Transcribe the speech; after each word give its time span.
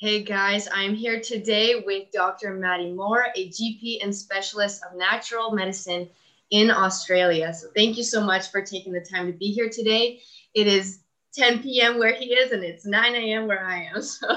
Hey 0.00 0.22
guys, 0.22 0.68
I'm 0.72 0.94
here 0.94 1.20
today 1.20 1.82
with 1.84 2.12
Dr. 2.12 2.54
Maddie 2.54 2.92
Moore, 2.92 3.26
a 3.34 3.48
GP 3.48 3.98
and 4.00 4.14
specialist 4.14 4.80
of 4.88 4.96
natural 4.96 5.50
medicine 5.50 6.08
in 6.50 6.70
Australia. 6.70 7.52
So 7.52 7.66
thank 7.74 7.96
you 7.96 8.04
so 8.04 8.24
much 8.24 8.52
for 8.52 8.62
taking 8.62 8.92
the 8.92 9.00
time 9.00 9.26
to 9.26 9.36
be 9.36 9.46
here 9.46 9.68
today. 9.68 10.20
It 10.54 10.68
is 10.68 11.00
10 11.34 11.64
p.m. 11.64 11.98
where 11.98 12.14
he 12.14 12.26
is, 12.26 12.52
and 12.52 12.62
it's 12.62 12.86
9 12.86 13.14
a.m. 13.16 13.48
where 13.48 13.66
I 13.66 13.88
am. 13.92 14.00
So 14.02 14.28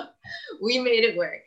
we 0.64 0.80
made 0.80 1.04
it 1.04 1.16
work. 1.16 1.44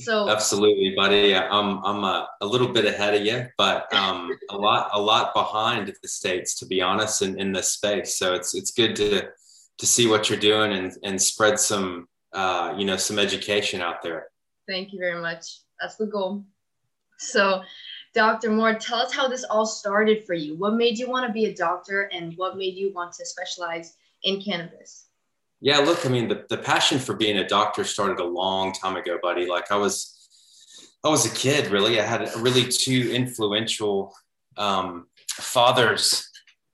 So 0.00 0.28
absolutely, 0.28 0.94
buddy. 0.96 1.36
I'm 1.36 1.84
I'm 1.84 2.02
a, 2.02 2.28
a 2.40 2.46
little 2.46 2.72
bit 2.72 2.84
ahead 2.84 3.14
of 3.14 3.24
you, 3.24 3.46
but 3.56 3.92
um, 3.94 4.36
a 4.50 4.56
lot 4.56 4.90
a 4.92 5.00
lot 5.00 5.34
behind 5.34 5.94
the 6.02 6.08
states, 6.08 6.58
to 6.58 6.66
be 6.66 6.82
honest, 6.82 7.22
in, 7.22 7.38
in 7.38 7.52
this 7.52 7.68
space. 7.68 8.18
So 8.18 8.34
it's 8.34 8.56
it's 8.56 8.72
good 8.72 8.96
to 8.96 9.28
to 9.78 9.86
see 9.86 10.08
what 10.08 10.28
you're 10.28 10.40
doing 10.40 10.72
and 10.72 10.92
and 11.04 11.22
spread 11.22 11.60
some 11.60 12.08
uh, 12.36 12.74
you 12.76 12.84
know 12.84 12.96
some 12.96 13.18
education 13.18 13.80
out 13.80 14.02
there. 14.02 14.28
Thank 14.68 14.92
you 14.92 14.98
very 14.98 15.20
much. 15.20 15.60
That's 15.80 15.96
the 15.96 16.06
goal. 16.06 16.44
So, 17.18 17.62
Dr. 18.14 18.50
Moore, 18.50 18.74
tell 18.74 18.98
us 18.98 19.12
how 19.12 19.26
this 19.26 19.44
all 19.44 19.64
started 19.64 20.24
for 20.26 20.34
you. 20.34 20.54
What 20.56 20.74
made 20.74 20.98
you 20.98 21.08
want 21.08 21.26
to 21.26 21.32
be 21.32 21.46
a 21.46 21.54
doctor, 21.54 22.02
and 22.12 22.36
what 22.36 22.56
made 22.56 22.74
you 22.74 22.92
want 22.92 23.12
to 23.14 23.26
specialize 23.26 23.96
in 24.22 24.40
cannabis? 24.40 25.06
Yeah, 25.60 25.78
look, 25.78 26.04
I 26.04 26.10
mean, 26.10 26.28
the, 26.28 26.44
the 26.50 26.58
passion 26.58 26.98
for 26.98 27.14
being 27.14 27.38
a 27.38 27.48
doctor 27.48 27.82
started 27.84 28.20
a 28.20 28.24
long 28.24 28.72
time 28.72 28.96
ago, 28.96 29.18
buddy. 29.22 29.46
Like 29.46 29.72
I 29.72 29.76
was, 29.76 30.14
I 31.02 31.08
was 31.08 31.24
a 31.24 31.34
kid, 31.34 31.70
really. 31.70 31.98
I 31.98 32.04
had 32.04 32.28
really 32.36 32.68
two 32.68 33.10
influential 33.12 34.14
um, 34.58 35.06
fathers 35.28 36.30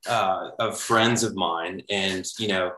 uh, 0.07 0.49
of 0.59 0.77
friends 0.77 1.23
of 1.23 1.35
mine, 1.35 1.83
and 1.89 2.25
you 2.37 2.49
know, 2.49 2.73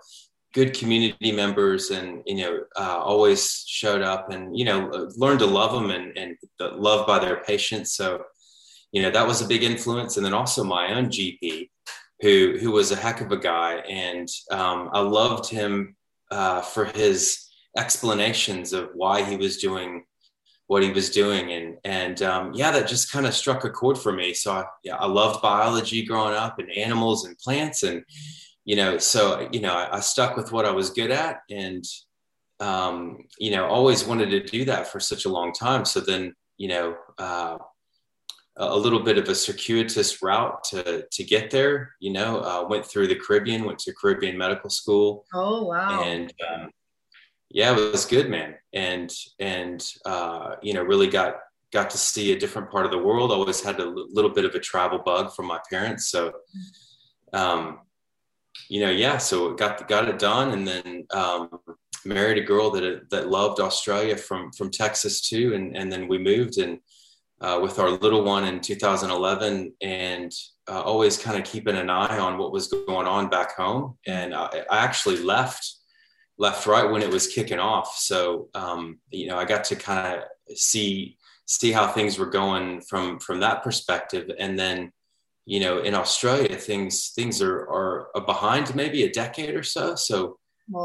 good 0.55 0.73
community 0.73 1.34
members 1.34 1.91
and 1.91 2.23
you 2.26 2.38
know 2.38 2.59
uh, 2.77 2.98
always 2.98 3.66
showed 3.67 4.02
up 4.02 4.31
and 4.31 4.58
you 4.58 4.64
know 4.64 5.09
learned 5.17 5.39
to 5.39 5.45
love 5.45 5.73
them 5.73 5.92
and, 5.92 6.17
and 6.17 6.38
loved 6.59 7.06
by 7.06 7.20
their 7.20 7.44
patients. 7.44 7.94
So 7.94 8.23
you 8.94 9.02
know 9.02 9.11
that 9.11 9.28
was 9.28 9.42
a 9.42 9.48
big 9.48 9.64
influence. 9.64 10.16
And 10.16 10.26
then 10.26 10.33
also 10.33 10.64
my 10.64 10.95
own 10.95 11.08
gp 11.08 11.70
who 12.22 12.58
who 12.59 12.72
was 12.72 12.92
a 12.92 12.95
heck 12.95 13.20
of 13.20 13.33
a 13.33 13.38
guy. 13.38 13.76
And 13.89 14.30
um, 14.50 14.89
i 14.94 15.02
loved 15.02 15.50
him 15.50 15.95
uh, 16.31 16.61
for 16.61 16.86
his 16.86 17.45
explanations 17.78 18.72
of 18.72 18.89
why 18.94 19.23
he 19.23 19.36
was 19.36 19.58
doing 19.58 20.06
what 20.67 20.83
he 20.83 20.92
was 20.92 21.09
doing. 21.09 21.52
And 21.52 21.78
and 21.83 22.22
um, 22.22 22.53
yeah 22.53 22.72
that 22.72 22.88
just 22.88 23.11
kind 23.11 23.26
of 23.26 23.33
struck 23.33 23.66
a 23.66 23.70
chord 23.70 23.98
for 23.98 24.14
me. 24.14 24.33
So 24.33 24.53
I, 24.53 24.64
yeah, 24.86 24.95
I 24.95 25.06
loved 25.06 25.42
biology 25.42 26.06
growing 26.06 26.33
up 26.33 26.59
and 26.59 26.72
animals 26.72 27.26
and 27.26 27.38
plants 27.38 27.83
and 27.83 28.06
you 28.66 28.75
know, 28.75 28.97
so, 28.97 29.47
you 29.52 29.61
know, 29.61 29.73
I, 29.73 29.97
I 29.97 29.99
stuck 30.02 30.35
with 30.35 30.52
what 30.52 30.66
I 30.66 30.71
was 30.71 30.89
good 30.89 31.11
at 31.11 31.41
and, 31.49 31.85
um, 32.59 33.25
you 33.39 33.52
know, 33.52 33.66
always 33.66 34.05
wanted 34.05 34.30
to 34.31 34.44
do 34.44 34.66
that 34.66 34.88
for 34.88 34.99
such 34.99 35.25
a 35.25 35.30
long 35.30 35.53
time. 35.53 35.85
So 35.85 35.99
then, 35.99 36.33
you 36.58 36.69
know, 36.69 36.95
uh, 37.17 37.58
a 38.58 38.77
little 38.77 39.02
bit 39.02 39.17
of 39.17 39.27
a 39.27 39.36
circuitous 39.36 40.21
route 40.21 40.63
to 40.63 41.05
to 41.11 41.23
get 41.23 41.52
there. 41.52 41.95
You 41.99 42.13
know, 42.13 42.39
uh, 42.39 42.66
went 42.69 42.86
through 42.86 43.08
the 43.08 43.16
Caribbean, 43.16 43.66
went 43.66 43.80
to 43.80 43.93
Caribbean 43.93 44.38
medical 44.38 44.69
school. 44.69 45.25
Oh 45.33 45.63
wow! 45.63 46.03
And 46.03 46.33
um, 46.49 46.69
yeah, 47.49 47.77
it 47.77 47.91
was 47.91 48.05
good, 48.05 48.30
man. 48.30 48.55
And 48.73 49.13
and 49.39 49.86
uh, 50.05 50.55
you 50.61 50.73
know, 50.73 50.83
really 50.83 51.08
got 51.08 51.36
got 51.73 51.89
to 51.89 51.97
see 51.97 52.31
a 52.31 52.39
different 52.39 52.71
part 52.71 52.86
of 52.86 52.91
the 52.91 52.97
world. 52.97 53.31
Always 53.31 53.61
had 53.61 53.80
a 53.80 53.86
little 53.86 54.31
bit 54.31 54.45
of 54.45 54.55
a 54.55 54.59
travel 54.59 54.99
bug 54.99 55.33
from 55.33 55.47
my 55.47 55.59
parents, 55.69 56.08
so 56.08 56.31
um, 57.33 57.80
you 58.70 58.81
know, 58.81 58.89
yeah, 58.89 59.17
so 59.17 59.53
got 59.53 59.88
got 59.88 60.09
it 60.09 60.20
done, 60.20 60.52
and 60.52 60.67
then 60.67 61.06
um, 61.11 61.50
married 62.06 62.38
a 62.38 62.45
girl 62.45 62.72
that 62.72 63.09
that 63.09 63.30
loved 63.30 63.59
Australia 63.59 64.17
from 64.17 64.52
from 64.52 64.72
Texas 64.72 65.22
too, 65.22 65.53
and 65.53 65.75
and 65.75 65.92
then 65.92 66.08
we 66.08 66.17
moved 66.17 66.58
and 66.58 66.80
uh, 67.42 67.60
with 67.61 67.80
our 67.80 67.92
little 67.92 68.23
one 68.23 68.45
in 68.45 68.61
2011, 68.61 69.73
and 69.82 70.32
uh, 70.67 70.82
always 70.82 71.17
kind 71.17 71.38
of 71.38 71.43
keeping 71.43 71.76
an 71.76 71.89
eye 71.89 72.17
on 72.17 72.38
what 72.38 72.52
was 72.52 72.67
going 72.67 73.08
on 73.08 73.30
back 73.30 73.55
home. 73.55 73.98
And 74.08 74.33
I, 74.33 74.64
I 74.70 74.77
actually 74.80 75.17
left 75.17 75.70
left 76.37 76.67
right 76.67 76.89
when 76.89 77.02
it 77.02 77.10
was 77.10 77.27
kicking 77.27 77.60
off, 77.60 77.95
so 77.98 78.49
um, 78.55 78.99
you 79.11 79.27
know 79.27 79.37
I 79.37 79.45
got 79.45 79.64
to 79.66 79.76
kind 79.76 80.17
of 80.17 80.58
see 80.58 81.17
see 81.48 81.72
how 81.72 81.87
things 81.87 82.17
were 82.17 82.30
going 82.30 82.82
from 82.82 83.20
from 83.20 83.39
that 83.42 83.64
perspective, 83.64 84.30
and 84.39 84.58
then 84.58 84.92
you 85.45 85.60
know, 85.60 85.80
in 85.80 85.93
Australia, 85.93 86.55
things 86.55 87.10
things 87.10 87.42
are 87.42 87.60
are 87.70 87.95
behind 88.21 88.76
maybe 88.76 89.03
a 89.03 89.11
decade 89.11 89.55
or 89.55 89.64
so. 89.64 89.95
So, 89.95 90.37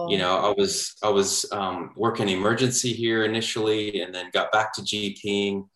you 0.09 0.19
know, 0.19 0.37
I 0.37 0.55
was 0.57 0.95
I 1.03 1.09
was 1.09 1.47
um, 1.53 1.93
working 1.97 2.29
emergency 2.29 2.93
here 2.93 3.25
initially, 3.25 4.03
and 4.03 4.15
then 4.15 4.31
got 4.33 4.53
back 4.53 4.73
to 4.75 4.83
GPing. 4.83 5.69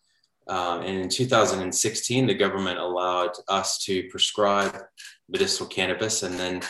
Um, 0.47 0.81
and 0.81 1.01
in 1.01 1.09
2016, 1.09 2.27
the 2.27 2.35
government 2.35 2.77
allowed 2.77 3.31
us 3.47 3.83
to 3.85 4.03
prescribe 4.09 4.79
medicinal 5.27 5.67
cannabis, 5.67 6.21
and 6.21 6.35
then 6.35 6.61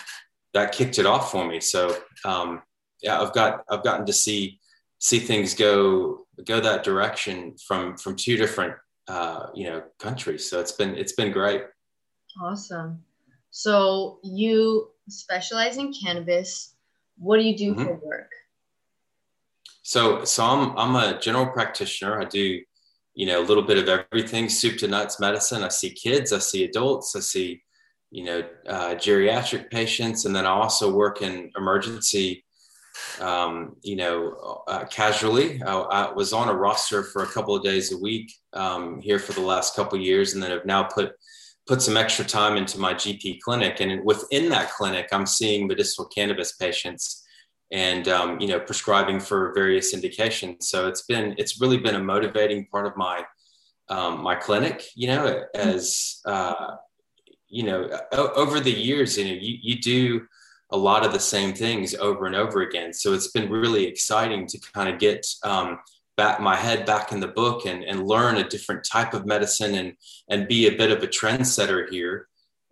that 0.54 0.72
kicked 0.72 0.98
it 0.98 1.06
off 1.06 1.30
for 1.30 1.46
me. 1.46 1.60
So, 1.60 1.98
um, 2.24 2.62
yeah, 3.02 3.22
I've 3.22 3.34
got 3.34 3.64
I've 3.70 3.84
gotten 3.84 4.06
to 4.06 4.14
see 4.14 4.60
see 5.00 5.20
things 5.20 5.54
go 5.54 6.26
go 6.46 6.60
that 6.60 6.84
direction 6.84 7.56
from 7.68 7.98
from 7.98 8.16
two 8.16 8.38
different 8.38 8.76
uh, 9.08 9.48
you 9.54 9.66
know 9.70 9.84
countries. 10.00 10.50
So 10.50 10.60
it's 10.60 10.72
been 10.72 10.96
it's 10.96 11.14
been 11.14 11.32
great. 11.32 11.64
Awesome. 12.42 13.04
So 13.58 14.20
you 14.22 14.90
specialize 15.08 15.78
in 15.78 15.94
cannabis. 15.94 16.76
What 17.18 17.38
do 17.38 17.44
you 17.44 17.56
do 17.56 17.72
mm-hmm. 17.72 17.86
for 17.86 17.94
work? 18.04 18.30
So, 19.82 20.26
so 20.26 20.44
I'm 20.44 20.78
I'm 20.78 20.96
a 20.98 21.18
general 21.22 21.48
practitioner. 21.48 22.22
I 22.22 22.26
do, 22.26 22.62
you 23.14 23.26
know, 23.26 23.40
a 23.40 23.48
little 23.48 23.64
bit 23.64 23.78
of 23.78 23.88
everything, 23.88 24.50
soup 24.50 24.78
to 24.80 24.90
nuts 24.90 25.22
medicine. 25.22 25.64
I 25.64 25.70
see 25.70 25.90
kids, 25.90 26.34
I 26.34 26.40
see 26.40 26.66
adults, 26.66 27.16
I 27.16 27.22
see, 27.22 27.64
you 28.12 28.26
know, 28.26 28.44
uh, 28.68 28.96
geriatric 28.96 29.72
patients, 29.72 30.26
and 30.26 30.36
then 30.36 30.46
I 30.46 30.50
also 30.50 30.94
work 30.94 31.22
in 31.22 31.50
emergency. 31.58 32.44
Um, 33.22 33.78
you 33.84 33.96
know, 33.96 34.64
uh, 34.68 34.84
casually, 34.86 35.64
I, 35.64 35.74
I, 35.78 36.12
was 36.12 36.34
on 36.34 36.50
a 36.50 36.54
roster 36.54 37.04
for 37.04 37.24
a 37.24 37.28
couple 37.28 37.56
of 37.56 37.64
days 37.64 37.94
a 37.94 37.98
week 37.98 38.34
um, 38.52 39.00
here 39.02 39.20
for 39.20 39.32
the 39.32 39.48
last 39.48 39.78
couple 39.78 39.98
of 39.98 40.04
years, 40.04 40.34
and 40.34 40.44
then 40.44 40.52
have 40.52 40.66
now 40.66 40.84
put 40.84 41.14
put 41.68 41.82
some 41.82 41.98
extra 41.98 42.24
time 42.24 42.58
into 42.58 42.80
my 42.80 42.94
GP 42.94 43.40
clinic. 43.42 43.80
And 43.80 44.04
within 44.06 44.50
that 44.50 44.72
clinic, 44.72 45.08
I'm 45.12 45.26
seeing 45.26 45.68
medicinal 45.68 46.08
cannabis 46.08 46.54
patients 46.54 47.24
and, 47.72 48.08
um, 48.08 48.40
you 48.40 48.48
know, 48.48 48.60
prescribing 48.60 49.20
for 49.20 49.52
various 49.54 49.94
indications. 49.94 50.70
So 50.70 50.88
it's 50.88 51.02
been, 51.04 51.34
it's 51.38 51.60
really 51.60 51.78
been 51.78 51.96
a 51.96 52.04
motivating 52.04 52.68
part 52.68 52.86
of 52.86 52.96
my, 52.96 53.24
um, 53.90 54.22
my 54.22 54.36
clinic, 54.36 54.86
you 54.96 55.08
know, 55.08 55.44
as, 55.56 56.22
uh, 56.26 56.76
you 57.48 57.64
know, 57.64 57.90
over 58.12 58.60
the 58.60 58.72
years, 58.72 59.18
you 59.18 59.26
know, 59.26 59.32
you, 59.32 59.58
you 59.62 59.82
do 59.82 60.28
a 60.72 60.78
lot 60.78 61.06
of 61.06 61.14
the 61.14 61.20
same 61.20 61.54
things 61.54 61.96
over 61.96 62.26
and 62.26 62.36
over 62.36 62.62
again. 62.62 62.94
So 62.94 63.14
it's 63.14 63.32
been 63.32 63.50
really 63.50 63.86
exciting 63.86 64.48
to 64.48 64.60
kind 64.74 64.90
of 64.90 65.00
get, 65.00 65.26
um, 65.44 65.80
back 66.18 66.40
my 66.40 66.56
head 66.56 66.86
back 66.86 67.12
in 67.12 67.20
the 67.20 67.28
book 67.28 67.66
and, 67.66 67.84
and 67.84 68.08
learn 68.08 68.38
a 68.38 68.48
different 68.48 68.86
type 68.90 69.14
of 69.14 69.26
medicine 69.26 69.76
and 69.76 69.94
and 70.30 70.48
be 70.48 70.68
a 70.68 70.78
bit 70.78 70.92
of 70.92 71.04
a 71.04 71.08
trendsetter 71.08 71.90
here 71.90 72.28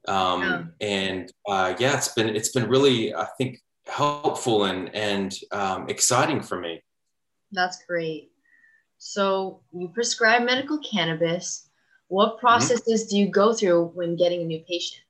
um, 0.08 0.42
yeah. 0.42 0.88
and 0.88 1.34
uh, 1.48 1.74
yeah 1.80 1.96
it's 1.96 2.10
been 2.10 2.30
it's 2.30 2.50
been 2.50 2.68
really 2.68 3.14
i 3.14 3.28
think 3.38 3.60
helpful 3.88 4.66
and 4.66 4.94
and 4.96 5.36
um, 5.52 5.90
exciting 5.90 6.42
for 6.42 6.60
me 6.60 6.82
that's 7.52 7.84
great 7.86 8.32
so 8.98 9.62
you 9.74 9.90
prescribe 9.90 10.44
medical 10.44 10.80
cannabis 10.80 11.70
what 12.08 12.32
mm-hmm. 12.32 12.40
processes 12.40 13.04
mm-hmm. 13.04 13.10
do 13.10 13.18
you 13.18 13.28
go 13.28 13.54
through 13.54 13.86
when 13.94 14.16
getting 14.16 14.42
a 14.42 14.46
new 14.46 14.60
patient 14.68 15.02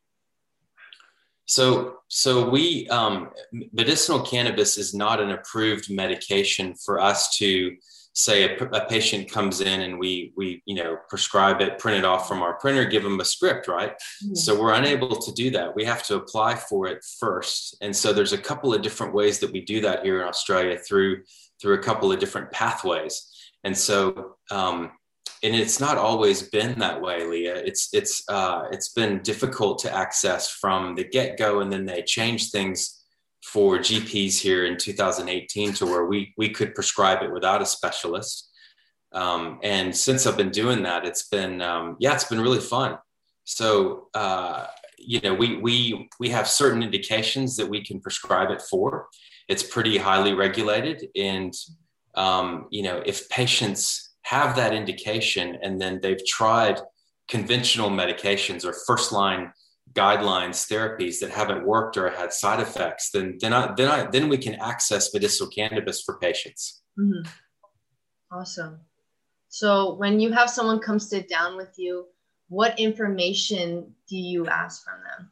so, 1.45 1.97
so 2.07 2.49
we 2.49 2.87
um, 2.89 3.29
medicinal 3.71 4.21
cannabis 4.21 4.77
is 4.77 4.93
not 4.93 5.19
an 5.19 5.31
approved 5.31 5.89
medication 5.89 6.73
for 6.75 6.99
us 6.99 7.37
to 7.37 7.75
say 8.15 8.43
a, 8.43 8.63
a, 8.65 8.85
patient 8.87 9.29
comes 9.29 9.59
in 9.59 9.81
and 9.81 9.97
we 9.97 10.31
we 10.37 10.61
you 10.65 10.75
know 10.75 10.97
prescribe 11.09 11.61
it 11.61 11.79
print 11.79 11.97
it 11.97 12.05
off 12.05 12.27
from 12.27 12.43
our 12.43 12.53
printer 12.53 12.85
give 12.85 13.01
them 13.01 13.19
a 13.19 13.25
script 13.25 13.67
right? 13.67 13.93
Mm-hmm. 14.23 14.35
so 14.35 14.59
we're 14.59 14.73
unable 14.73 15.15
to 15.15 15.31
do 15.33 15.49
that. 15.51 15.75
We 15.75 15.83
have 15.85 16.03
to 16.03 16.15
apply 16.15 16.55
for 16.55 16.85
it 16.87 17.03
first. 17.19 17.75
And 17.81 17.95
so 17.95 18.13
there's 18.13 18.33
a 18.33 18.37
couple 18.37 18.73
of 18.73 18.83
different 18.83 19.15
ways 19.15 19.39
that 19.39 19.51
we 19.51 19.61
do 19.61 19.81
that 19.81 20.03
here 20.05 20.21
in 20.21 20.27
australia 20.27 20.77
through 20.77 21.23
through 21.59 21.75
a 21.75 21.83
couple 21.83 22.11
of 22.11 22.19
different 22.19 22.51
pathways. 22.51 23.29
And 23.63 23.75
so 23.75 24.35
um, 24.51 24.91
and 25.43 25.53
it's 25.55 25.79
not 25.79 25.97
always 25.97 26.41
been 26.41 26.79
that 26.79 27.01
way 27.01 27.25
leah 27.25 27.55
it's 27.55 27.89
it's 27.93 28.23
uh, 28.29 28.63
it's 28.71 28.89
been 28.93 29.21
difficult 29.21 29.77
to 29.79 29.93
access 29.93 30.49
from 30.49 30.95
the 30.95 31.03
get-go 31.03 31.59
and 31.59 31.71
then 31.71 31.85
they 31.85 32.01
change 32.01 32.49
things 32.49 33.03
for 33.43 33.77
GPs 33.77 34.39
here 34.39 34.65
in 34.65 34.77
2018 34.77 35.73
to 35.73 35.85
where 35.85 36.05
we 36.05 36.33
we 36.37 36.49
could 36.49 36.73
prescribe 36.73 37.21
it 37.21 37.31
without 37.31 37.61
a 37.61 37.65
specialist. 37.65 38.49
Um, 39.11 39.59
and 39.61 39.95
since 39.95 40.25
I've 40.25 40.37
been 40.37 40.49
doing 40.49 40.83
that, 40.83 41.05
it's 41.05 41.27
been 41.27 41.61
um, 41.61 41.97
yeah, 41.99 42.13
it's 42.13 42.23
been 42.23 42.41
really 42.41 42.61
fun. 42.61 42.97
So 43.43 44.07
uh, 44.13 44.67
you 44.97 45.19
know, 45.21 45.33
we 45.33 45.57
we 45.57 46.09
we 46.19 46.29
have 46.29 46.47
certain 46.47 46.81
indications 46.81 47.57
that 47.57 47.67
we 47.67 47.83
can 47.83 47.99
prescribe 47.99 48.49
it 48.49 48.61
for. 48.61 49.07
It's 49.49 49.63
pretty 49.63 49.97
highly 49.97 50.33
regulated, 50.33 51.09
and 51.15 51.53
um, 52.15 52.67
you 52.71 52.83
know, 52.83 53.03
if 53.05 53.27
patients 53.29 54.12
have 54.23 54.55
that 54.55 54.73
indication 54.73 55.57
and 55.61 55.79
then 55.79 55.99
they've 56.01 56.25
tried 56.25 56.79
conventional 57.27 57.89
medications 57.89 58.65
or 58.65 58.73
first 58.85 59.11
line 59.11 59.51
guidelines 59.93 60.67
therapies 60.67 61.19
that 61.19 61.29
haven't 61.29 61.65
worked 61.65 61.97
or 61.97 62.09
had 62.09 62.33
side 62.33 62.59
effects, 62.59 63.11
then 63.11 63.37
then 63.39 63.53
I, 63.53 63.73
then 63.75 63.89
I, 63.89 64.07
then 64.09 64.27
we 64.27 64.37
can 64.37 64.55
access 64.55 65.13
medicinal 65.13 65.49
cannabis 65.49 66.01
for 66.01 66.17
patients. 66.17 66.81
Mm-hmm. 66.99 67.29
Awesome. 68.31 68.79
So 69.49 69.93
when 69.95 70.19
you 70.19 70.31
have 70.31 70.49
someone 70.49 70.79
come 70.79 70.99
sit 70.99 71.29
down 71.29 71.55
with 71.55 71.75
you, 71.77 72.07
what 72.49 72.79
information 72.79 73.93
do 74.09 74.17
you 74.17 74.47
ask 74.47 74.83
from 74.83 74.99
them? 75.03 75.31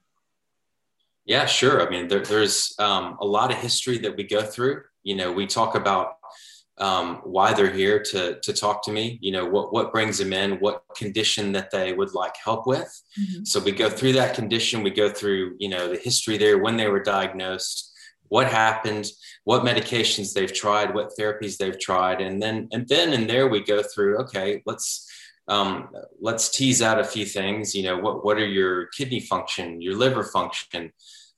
Yeah, 1.26 1.46
sure. 1.46 1.86
I 1.86 1.90
mean, 1.90 2.08
there, 2.08 2.24
there's 2.24 2.76
um, 2.78 3.18
a 3.20 3.26
lot 3.26 3.52
of 3.52 3.58
history 3.58 3.98
that 4.00 4.16
we 4.16 4.24
go 4.24 4.42
through. 4.44 4.84
You 5.04 5.16
know, 5.16 5.32
we 5.32 5.48
talk 5.48 5.76
about 5.76 6.18
um, 6.78 7.22
why 7.24 7.54
they're 7.54 7.72
here 7.72 8.02
to 8.12 8.40
to 8.40 8.54
talk 8.54 8.84
to 8.84 8.92
me. 8.92 9.20
You 9.22 9.32
know, 9.32 9.46
what 9.46 9.74
what 9.74 9.92
brings 9.92 10.18
them 10.18 10.34
in, 10.34 10.60
what 10.60 10.84
condition 10.96 11.52
that 11.54 11.72
they 11.72 11.94
would 11.94 12.14
like 12.14 12.36
help 12.44 12.66
with. 12.68 13.02
Mm-hmm. 13.20 13.44
So 13.44 13.60
we 13.60 13.72
go 13.72 13.90
through 13.90 14.14
that 14.14 14.36
condition. 14.36 14.84
We 14.84 14.92
go 14.92 15.10
through 15.10 15.56
you 15.60 15.70
know 15.70 15.90
the 15.90 15.98
history 15.98 16.38
there, 16.38 16.58
when 16.58 16.78
they 16.78 16.88
were 16.88 17.04
diagnosed, 17.04 17.92
what 18.30 18.48
happened, 18.48 19.08
what 19.44 19.64
medications 19.64 20.34
they've 20.34 20.54
tried, 20.54 20.94
what 20.94 21.12
therapies 21.20 21.58
they've 21.58 21.80
tried, 21.80 22.22
and 22.22 22.42
then 22.42 22.68
and 22.72 22.88
then 22.88 23.14
and 23.14 23.30
there 23.30 23.48
we 23.48 23.64
go 23.64 23.84
through. 23.84 24.18
Okay, 24.20 24.64
let's 24.66 25.08
um, 25.48 25.90
let's 26.22 26.50
tease 26.50 26.82
out 26.82 27.00
a 27.00 27.04
few 27.04 27.26
things. 27.26 27.76
You 27.76 27.84
know, 27.84 27.98
what 27.98 28.24
what 28.24 28.38
are 28.38 28.48
your 28.48 28.88
kidney 28.88 29.20
function, 29.20 29.82
your 29.82 29.98
liver 29.98 30.24
function? 30.24 30.94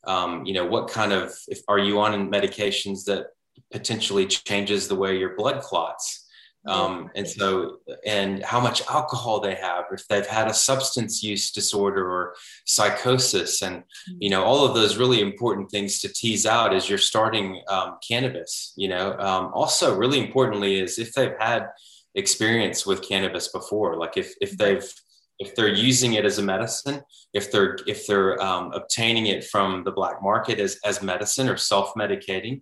Um, 0.06 0.46
you 0.46 0.54
know, 0.54 0.66
what 0.66 0.90
kind 0.90 1.12
of 1.14 1.34
if 1.48 1.62
are 1.68 1.80
you 1.80 2.00
on 2.00 2.30
medications 2.30 3.06
that 3.06 3.28
potentially 3.72 4.26
changes 4.26 4.88
the 4.88 4.96
way 4.96 5.18
your 5.18 5.36
blood 5.36 5.62
clots? 5.62 6.22
Um, 6.66 7.10
and 7.14 7.28
so, 7.28 7.80
and 8.06 8.42
how 8.42 8.62
much 8.62 8.82
alcohol 8.88 9.42
they 9.42 9.56
have, 9.56 9.84
if 9.92 10.08
they've 10.08 10.26
had 10.26 10.48
a 10.48 10.54
substance 10.54 11.22
use 11.22 11.52
disorder 11.52 12.10
or 12.10 12.36
psychosis, 12.66 13.62
and 13.62 13.84
you 14.18 14.30
know, 14.30 14.46
all 14.46 14.64
of 14.64 14.74
those 14.74 14.96
really 14.96 15.20
important 15.20 15.70
things 15.70 16.00
to 16.00 16.08
tease 16.08 16.46
out 16.46 16.74
as 16.74 16.88
you're 16.88 16.98
starting 16.98 17.62
um, 17.68 17.98
cannabis. 18.08 18.72
You 18.78 18.88
know, 18.88 19.12
um, 19.20 19.52
also 19.54 19.94
really 19.94 20.22
importantly 20.22 20.80
is 20.80 21.00
if 21.00 21.12
they've 21.12 21.36
had 21.38 21.68
experience 22.16 22.86
with 22.86 23.08
cannabis 23.08 23.48
before 23.48 23.98
like 23.98 24.18
if 24.18 24.34
if 24.40 24.58
they've 24.58 24.94
if 25.40 25.56
they're 25.56 25.68
using 25.68 26.14
it 26.14 26.26
as 26.26 26.38
a 26.38 26.44
medicine 26.44 27.02
if 27.34 27.52
they're 27.52 27.78
if 27.88 28.06
they're 28.06 28.42
um, 28.42 28.72
obtaining 28.74 29.28
it 29.28 29.44
from 29.44 29.84
the 29.84 29.92
black 29.92 30.22
market 30.22 30.60
as 30.60 30.78
as 30.86 31.02
medicine 31.02 31.50
or 31.50 31.58
self-medicating 31.58 32.62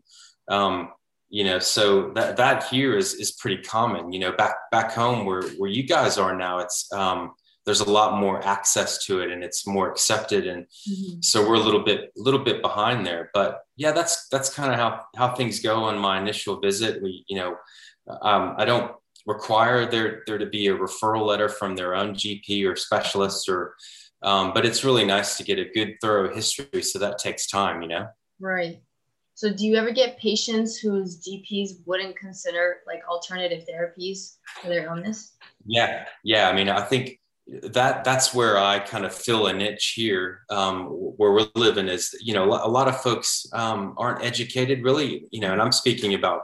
um, 0.50 0.92
you 1.30 1.44
know 1.44 1.60
so 1.60 2.12
that 2.12 2.38
that 2.38 2.66
here 2.66 2.98
is 2.98 3.14
is 3.14 3.32
pretty 3.32 3.62
common. 3.64 4.12
You 4.12 4.20
know 4.20 4.32
back 4.32 4.56
back 4.72 4.92
home 4.92 5.26
where 5.26 5.44
where 5.58 5.70
you 5.70 5.84
guys 5.84 6.18
are 6.18 6.36
now 6.36 6.60
it's 6.60 6.92
um, 6.94 7.34
there's 7.66 7.82
a 7.82 7.90
lot 7.90 8.20
more 8.20 8.44
access 8.46 9.06
to 9.06 9.22
it 9.22 9.32
and 9.32 9.44
it's 9.44 9.68
more 9.68 9.90
accepted 9.92 10.48
and 10.48 10.66
mm-hmm. 10.90 11.22
so 11.22 11.48
we're 11.48 11.56
a 11.56 11.60
little 11.60 11.84
bit 11.84 12.12
a 12.18 12.22
little 12.22 12.44
bit 12.44 12.62
behind 12.62 13.06
there. 13.06 13.30
But 13.34 13.62
yeah 13.78 13.92
that's 13.92 14.28
that's 14.30 14.54
kind 14.54 14.74
of 14.74 14.80
how 14.80 15.04
how 15.16 15.34
things 15.34 15.60
go 15.60 15.84
on 15.84 15.98
my 15.98 16.20
initial 16.20 16.60
visit. 16.60 17.02
We 17.02 17.24
you 17.28 17.38
know 17.38 17.56
um, 18.22 18.56
i 18.58 18.66
don't 18.66 18.94
require 19.28 19.86
there 19.86 20.24
there 20.26 20.38
to 20.38 20.46
be 20.46 20.68
a 20.68 20.76
referral 20.76 21.26
letter 21.26 21.48
from 21.48 21.76
their 21.76 21.96
own 21.96 22.16
GP 22.16 22.68
or 22.68 22.76
specialist 22.76 23.48
or 23.48 23.76
um, 24.24 24.52
but 24.54 24.66
it's 24.66 24.84
really 24.84 25.06
nice 25.06 25.38
to 25.38 25.44
get 25.44 25.60
a 25.60 25.66
good 25.66 25.96
thorough 26.02 26.34
history 26.34 26.82
so 26.82 27.00
that 27.00 27.18
takes 27.18 27.48
time 27.48 27.82
you 27.82 27.88
know? 27.88 28.08
Right 28.40 28.82
so 29.42 29.52
do 29.52 29.66
you 29.66 29.76
ever 29.76 29.90
get 29.90 30.20
patients 30.20 30.78
whose 30.78 31.20
gps 31.26 31.70
wouldn't 31.88 32.16
consider 32.16 32.78
like 32.86 33.02
alternative 33.10 33.64
therapies 33.68 34.36
for 34.62 34.68
their 34.68 34.86
illness 34.86 35.36
yeah 35.66 36.06
yeah 36.24 36.48
i 36.48 36.54
mean 36.54 36.70
i 36.70 36.82
think 36.82 37.20
that 37.64 38.04
that's 38.04 38.36
where 38.36 38.60
i 38.60 38.78
kind 38.78 39.04
of 39.04 39.14
fill 39.14 39.48
a 39.48 39.54
niche 39.54 39.94
here 39.96 40.42
um, 40.52 40.86
where 40.86 41.32
we're 41.32 41.48
living 41.56 41.88
is 41.88 42.16
you 42.22 42.36
know 42.36 42.44
a 42.44 42.70
lot 42.70 42.88
of 42.88 43.02
folks 43.02 43.48
um, 43.54 43.96
aren't 43.98 44.24
educated 44.24 44.84
really 44.84 45.26
you 45.32 45.42
know 45.42 45.52
and 45.52 45.62
i'm 45.62 45.72
speaking 45.72 46.14
about 46.14 46.42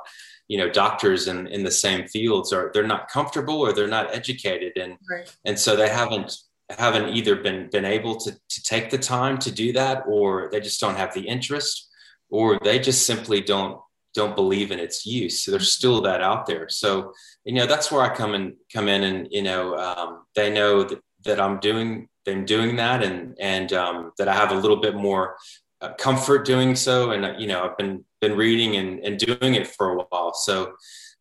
you 0.48 0.58
know 0.58 0.68
doctors 0.68 1.28
in, 1.28 1.46
in 1.48 1.64
the 1.64 1.72
same 1.72 2.08
fields 2.08 2.52
are 2.52 2.72
they're 2.74 2.88
not 2.88 3.10
comfortable 3.10 3.60
or 3.60 3.74
they're 3.74 3.88
not 3.88 4.14
educated 4.14 4.76
and 4.76 4.98
right. 5.10 5.32
and 5.46 5.60
so 5.60 5.76
they 5.76 5.90
haven't 5.90 6.36
haven't 6.70 7.16
either 7.16 7.36
been 7.36 7.70
been 7.70 7.86
able 7.86 8.16
to 8.16 8.32
to 8.50 8.64
take 8.64 8.90
the 8.90 8.98
time 8.98 9.38
to 9.38 9.52
do 9.52 9.72
that 9.72 10.04
or 10.08 10.50
they 10.52 10.60
just 10.60 10.82
don't 10.82 10.98
have 10.98 11.14
the 11.14 11.28
interest 11.28 11.87
or 12.30 12.60
they 12.64 12.80
just 12.80 13.06
simply 13.06 13.42
don't 13.42 13.80
don't 14.14 14.36
believe 14.36 14.72
in 14.72 14.80
its 14.80 15.06
use. 15.06 15.44
So 15.44 15.52
there's 15.52 15.72
still 15.72 16.02
that 16.02 16.22
out 16.22 16.48
there. 16.48 16.70
So 16.70 17.14
you 17.48 17.54
know 17.54 17.66
that's 17.66 17.92
where 17.92 18.02
i 18.02 18.14
come 18.14 18.34
and 18.36 18.54
come 18.74 18.90
in 18.90 19.04
and 19.04 19.28
you 19.32 19.42
know 19.42 19.76
um, 19.78 20.26
they 20.36 20.52
know 20.52 20.84
that, 20.84 21.00
that 21.24 21.40
i'm 21.40 21.60
doing 21.60 22.10
them 22.26 22.44
doing 22.44 22.76
that 22.76 23.02
and 23.02 23.36
and 23.40 23.72
um, 23.72 24.12
that 24.18 24.28
i 24.28 24.34
have 24.34 24.52
a 24.52 24.56
little 24.56 24.78
bit 24.78 24.96
more 24.96 25.38
uh, 25.82 25.94
comfort 25.94 26.46
doing 26.46 26.76
so. 26.76 27.12
And 27.12 27.26
uh, 27.26 27.34
you 27.38 27.48
know 27.48 27.64
i've 27.64 27.78
been 27.78 28.04
been 28.20 28.36
reading 28.36 28.76
and, 28.76 29.00
and 29.00 29.18
doing 29.18 29.56
it 29.56 29.68
for 29.68 29.94
a 29.94 30.04
while. 30.04 30.34
So 30.34 30.74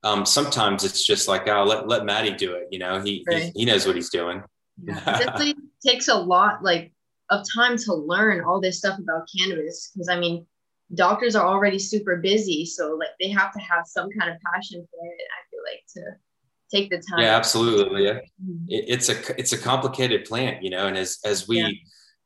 um, 0.02 0.26
sometimes 0.26 0.82
it's 0.84 1.06
just 1.06 1.28
like 1.28 1.48
oh 1.48 1.62
let, 1.62 1.86
let 1.86 2.04
maddie 2.04 2.34
do 2.34 2.54
it. 2.54 2.64
You 2.72 2.80
know 2.80 3.00
he, 3.00 3.24
right. 3.28 3.44
he, 3.44 3.60
he 3.60 3.64
knows 3.64 3.86
what 3.86 3.94
he's 3.94 4.10
doing. 4.10 4.42
Yeah. 4.82 5.00
it 5.40 5.56
takes 5.86 6.08
a 6.08 6.14
lot 6.14 6.64
like 6.64 6.92
of 7.30 7.44
time 7.54 7.76
to 7.76 7.94
learn 7.94 8.44
all 8.44 8.60
this 8.60 8.78
stuff 8.78 8.98
about 8.98 9.28
cannabis. 9.36 9.92
Because 9.94 10.08
i 10.08 10.18
mean 10.18 10.44
doctors 10.94 11.34
are 11.34 11.46
already 11.46 11.78
super 11.78 12.16
busy 12.16 12.64
so 12.64 12.96
like 12.98 13.08
they 13.20 13.28
have 13.28 13.52
to 13.52 13.58
have 13.58 13.84
some 13.86 14.08
kind 14.18 14.32
of 14.32 14.36
passion 14.52 14.86
for 14.90 15.04
it 15.04 15.26
i 15.32 15.40
feel 15.50 15.60
like 15.70 15.84
to 15.88 16.02
take 16.70 16.90
the 16.90 16.96
time 16.96 17.20
yeah 17.20 17.36
absolutely 17.36 18.04
yeah 18.04 18.20
mm-hmm. 18.44 18.64
it's 18.68 19.08
a 19.08 19.40
it's 19.40 19.52
a 19.52 19.58
complicated 19.58 20.24
plant 20.24 20.62
you 20.62 20.70
know 20.70 20.86
and 20.86 20.96
as 20.96 21.18
as 21.24 21.48
we 21.48 21.60
yeah 21.60 21.70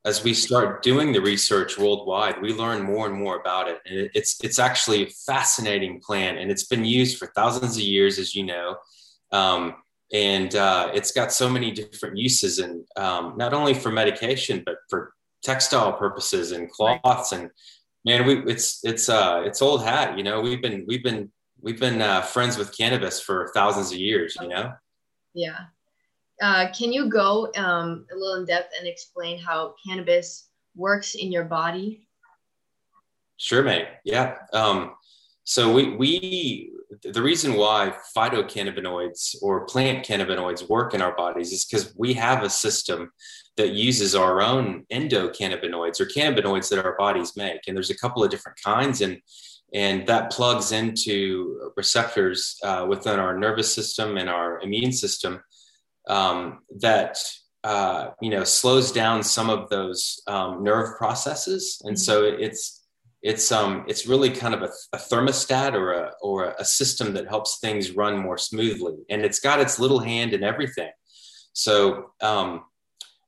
as 0.03 0.23
we 0.23 0.33
start 0.33 0.81
doing 0.81 1.11
the 1.11 1.21
research 1.21 1.77
worldwide, 1.77 2.41
we 2.41 2.53
learn 2.53 2.81
more 2.81 3.05
and 3.05 3.15
more 3.15 3.39
about 3.39 3.67
it. 3.67 3.79
And 3.85 4.09
it's 4.13 4.43
it's 4.43 4.57
actually 4.57 5.03
a 5.03 5.09
fascinating 5.27 6.01
plant, 6.01 6.39
and 6.39 6.49
it's 6.49 6.63
been 6.63 6.85
used 6.85 7.17
for 7.17 7.27
thousands 7.27 7.77
of 7.77 7.83
years, 7.83 8.17
as 8.17 8.33
you 8.33 8.43
know. 8.45 8.77
Um, 9.31 9.75
and 10.11 10.55
uh, 10.55 10.91
it's 10.93 11.11
got 11.11 11.31
so 11.31 11.47
many 11.47 11.71
different 11.71 12.17
uses, 12.17 12.59
and 12.59 12.85
um, 12.97 13.35
not 13.37 13.53
only 13.53 13.73
for 13.73 13.91
medication, 13.91 14.63
but 14.65 14.77
for 14.89 15.13
textile 15.43 15.93
purposes 15.93 16.51
and 16.51 16.69
cloths. 16.69 17.31
And 17.31 17.51
man, 18.05 18.25
we 18.25 18.43
it's 18.51 18.79
it's 18.83 19.09
uh, 19.09 19.43
it's 19.45 19.61
old 19.61 19.83
hat. 19.83 20.17
You 20.17 20.23
know, 20.23 20.41
we've 20.41 20.61
been 20.61 20.85
we've 20.87 21.03
been 21.03 21.31
we've 21.59 21.79
been 21.79 22.01
uh, 22.01 22.21
friends 22.21 22.57
with 22.57 22.75
cannabis 22.75 23.21
for 23.21 23.51
thousands 23.53 23.91
of 23.91 23.97
years. 23.97 24.35
You 24.39 24.47
know. 24.49 24.73
Yeah, 25.33 25.59
uh, 26.41 26.71
can 26.71 26.91
you 26.91 27.09
go 27.09 27.51
um, 27.55 28.05
a 28.11 28.15
little 28.15 28.35
in 28.35 28.45
depth 28.45 28.73
and 28.77 28.87
explain 28.87 29.39
how 29.39 29.75
cannabis 29.85 30.49
works 30.75 31.15
in 31.15 31.31
your 31.31 31.45
body? 31.45 32.07
Sure, 33.37 33.63
mate. 33.63 33.87
Yeah. 34.03 34.35
Um, 34.53 34.93
so 35.43 35.73
we, 35.73 35.95
we 35.95 36.71
the 37.03 37.21
reason 37.21 37.53
why 37.55 37.93
phytocannabinoids 38.15 39.35
or 39.41 39.65
plant 39.65 40.05
cannabinoids 40.05 40.69
work 40.69 40.93
in 40.93 41.01
our 41.01 41.15
bodies 41.15 41.51
is 41.51 41.65
because 41.65 41.93
we 41.97 42.13
have 42.13 42.43
a 42.43 42.49
system 42.49 43.11
that 43.61 43.73
uses 43.73 44.15
our 44.15 44.41
own 44.41 44.83
endocannabinoids 44.91 46.01
or 46.01 46.07
cannabinoids 46.07 46.67
that 46.69 46.83
our 46.83 46.95
bodies 46.97 47.37
make, 47.37 47.61
and 47.67 47.77
there's 47.77 47.91
a 47.91 47.97
couple 47.97 48.23
of 48.23 48.31
different 48.31 48.59
kinds, 48.59 49.01
and 49.01 49.21
and 49.71 50.07
that 50.07 50.31
plugs 50.31 50.71
into 50.71 51.71
receptors 51.77 52.57
uh, 52.63 52.85
within 52.89 53.19
our 53.19 53.37
nervous 53.37 53.73
system 53.73 54.17
and 54.17 54.29
our 54.29 54.59
immune 54.61 54.91
system 54.91 55.41
um, 56.09 56.59
that 56.79 57.19
uh, 57.63 58.09
you 58.19 58.31
know 58.31 58.43
slows 58.43 58.91
down 58.91 59.21
some 59.21 59.51
of 59.51 59.69
those 59.69 60.19
um, 60.25 60.63
nerve 60.63 60.97
processes, 60.97 61.79
and 61.85 61.99
so 61.99 62.23
it's 62.23 62.87
it's 63.21 63.51
um 63.51 63.85
it's 63.87 64.07
really 64.07 64.31
kind 64.31 64.55
of 64.55 64.63
a, 64.63 64.71
a, 64.93 64.97
thermostat 64.97 65.75
or 65.75 65.93
a 65.93 66.11
or 66.23 66.55
a 66.57 66.65
system 66.65 67.13
that 67.13 67.27
helps 67.27 67.59
things 67.59 67.91
run 67.91 68.17
more 68.17 68.39
smoothly, 68.39 68.97
and 69.11 69.21
it's 69.21 69.39
got 69.39 69.59
its 69.59 69.77
little 69.77 69.99
hand 69.99 70.33
in 70.33 70.43
everything. 70.43 70.89
So 71.53 72.11
um, 72.21 72.63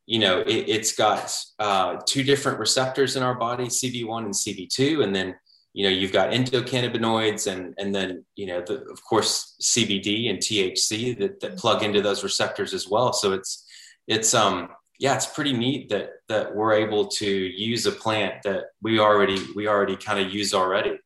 you 0.06 0.20
know 0.20 0.44
it, 0.46 0.70
has 0.70 0.92
got 0.94 1.34
uh, 1.60 1.98
two 2.06 2.24
different 2.24 2.60
receptors 2.60 3.16
in 3.16 3.24
our 3.24 3.36
body, 3.36 3.66
CB1 3.66 4.26
and 4.26 4.34
CB2, 4.34 5.04
and 5.04 5.16
then 5.16 5.36
you 5.74 5.84
know 5.84 5.90
you've 5.90 6.12
got 6.12 6.32
endocannabinoids 6.32 7.52
and 7.52 7.74
and 7.78 7.94
then 7.94 8.24
you 8.36 8.46
know 8.46 8.62
the, 8.62 8.84
of 8.92 9.04
course 9.04 9.56
cbd 9.62 10.30
and 10.30 10.38
thc 10.38 11.18
that, 11.18 11.40
that 11.40 11.58
plug 11.58 11.82
into 11.82 12.02
those 12.02 12.24
receptors 12.24 12.74
as 12.74 12.88
well. 12.88 13.12
So 13.12 13.34
it's 13.34 13.66
it's 14.08 14.34
um 14.34 14.70
yeah 15.00 15.16
it's 15.16 15.26
pretty 15.26 15.54
neat 15.54 15.90
that 15.90 16.10
that 16.28 16.56
we're 16.56 16.74
able 16.74 17.08
to 17.08 17.28
use 17.28 17.86
a 17.86 17.92
plant 17.92 18.44
that 18.44 18.66
we 18.82 19.00
already 19.00 19.40
we 19.56 19.68
already 19.68 19.96
kind 19.96 20.20
of 20.20 20.34
use 20.34 20.54
already. 20.54 20.98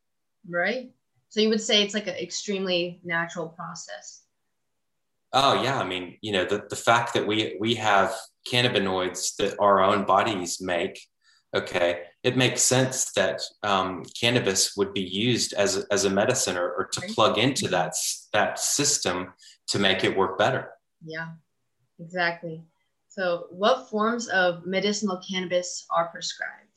Right. 0.48 0.90
So 1.30 1.40
you 1.40 1.48
would 1.50 1.60
say 1.60 1.82
it's 1.82 1.94
like 1.94 2.06
an 2.06 2.16
extremely 2.16 3.00
natural 3.04 3.48
process 3.48 4.22
oh 5.32 5.62
yeah 5.62 5.78
i 5.78 5.84
mean 5.84 6.16
you 6.20 6.32
know 6.32 6.44
the, 6.44 6.64
the 6.70 6.76
fact 6.76 7.14
that 7.14 7.26
we 7.26 7.56
we 7.60 7.74
have 7.74 8.14
cannabinoids 8.50 9.36
that 9.36 9.54
our 9.58 9.80
own 9.80 10.04
bodies 10.04 10.60
make 10.60 11.00
okay 11.54 12.02
it 12.24 12.36
makes 12.36 12.62
sense 12.62 13.12
that 13.12 13.40
um, 13.62 14.02
cannabis 14.20 14.76
would 14.76 14.92
be 14.92 15.02
used 15.02 15.52
as 15.54 15.78
a, 15.78 15.84
as 15.90 16.04
a 16.04 16.10
medicine 16.10 16.56
or, 16.56 16.68
or 16.72 16.88
to 16.92 17.00
plug 17.14 17.38
into 17.38 17.68
that 17.68 17.94
that 18.32 18.58
system 18.58 19.32
to 19.68 19.78
make 19.78 20.04
it 20.04 20.16
work 20.16 20.38
better. 20.38 20.70
Yeah, 21.04 21.28
exactly. 22.00 22.64
So, 23.08 23.46
what 23.50 23.88
forms 23.88 24.28
of 24.28 24.66
medicinal 24.66 25.20
cannabis 25.28 25.86
are 25.90 26.08
prescribed? 26.08 26.67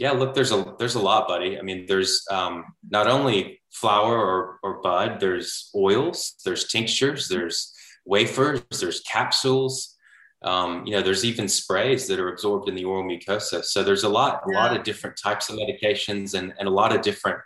Yeah, 0.00 0.12
look, 0.12 0.32
there's 0.32 0.50
a 0.50 0.74
there's 0.78 0.94
a 0.94 1.02
lot, 1.02 1.28
buddy. 1.28 1.58
I 1.58 1.62
mean, 1.62 1.84
there's 1.86 2.24
um, 2.30 2.64
not 2.88 3.06
only 3.06 3.60
flower 3.70 4.16
or, 4.16 4.58
or 4.62 4.80
bud. 4.80 5.20
There's 5.20 5.70
oils. 5.76 6.36
There's 6.42 6.68
tinctures. 6.68 7.28
There's 7.28 7.70
wafers. 8.06 8.62
There's 8.80 9.02
capsules. 9.02 9.94
Um, 10.42 10.86
you 10.86 10.92
know, 10.92 11.02
there's 11.02 11.22
even 11.26 11.48
sprays 11.48 12.06
that 12.06 12.18
are 12.18 12.30
absorbed 12.30 12.66
in 12.70 12.76
the 12.76 12.84
oral 12.84 13.04
mucosa. 13.04 13.62
So 13.62 13.82
there's 13.82 14.04
a 14.04 14.08
lot, 14.08 14.40
a 14.46 14.52
lot 14.54 14.74
of 14.74 14.84
different 14.84 15.18
types 15.22 15.50
of 15.50 15.56
medications 15.56 16.32
and, 16.32 16.54
and 16.58 16.66
a 16.66 16.70
lot 16.72 16.96
of 16.96 17.02
different 17.02 17.38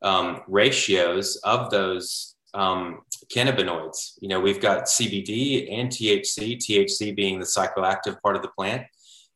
um, 0.00 0.40
ratios 0.48 1.36
of 1.44 1.70
those 1.70 2.34
um, 2.54 3.02
cannabinoids. 3.30 4.12
You 4.22 4.28
know, 4.30 4.40
we've 4.40 4.62
got 4.62 4.84
CBD 4.84 5.70
and 5.70 5.90
THC, 5.90 6.56
THC 6.56 7.14
being 7.14 7.38
the 7.38 7.44
psychoactive 7.44 8.18
part 8.22 8.36
of 8.36 8.42
the 8.42 8.48
plant. 8.56 8.84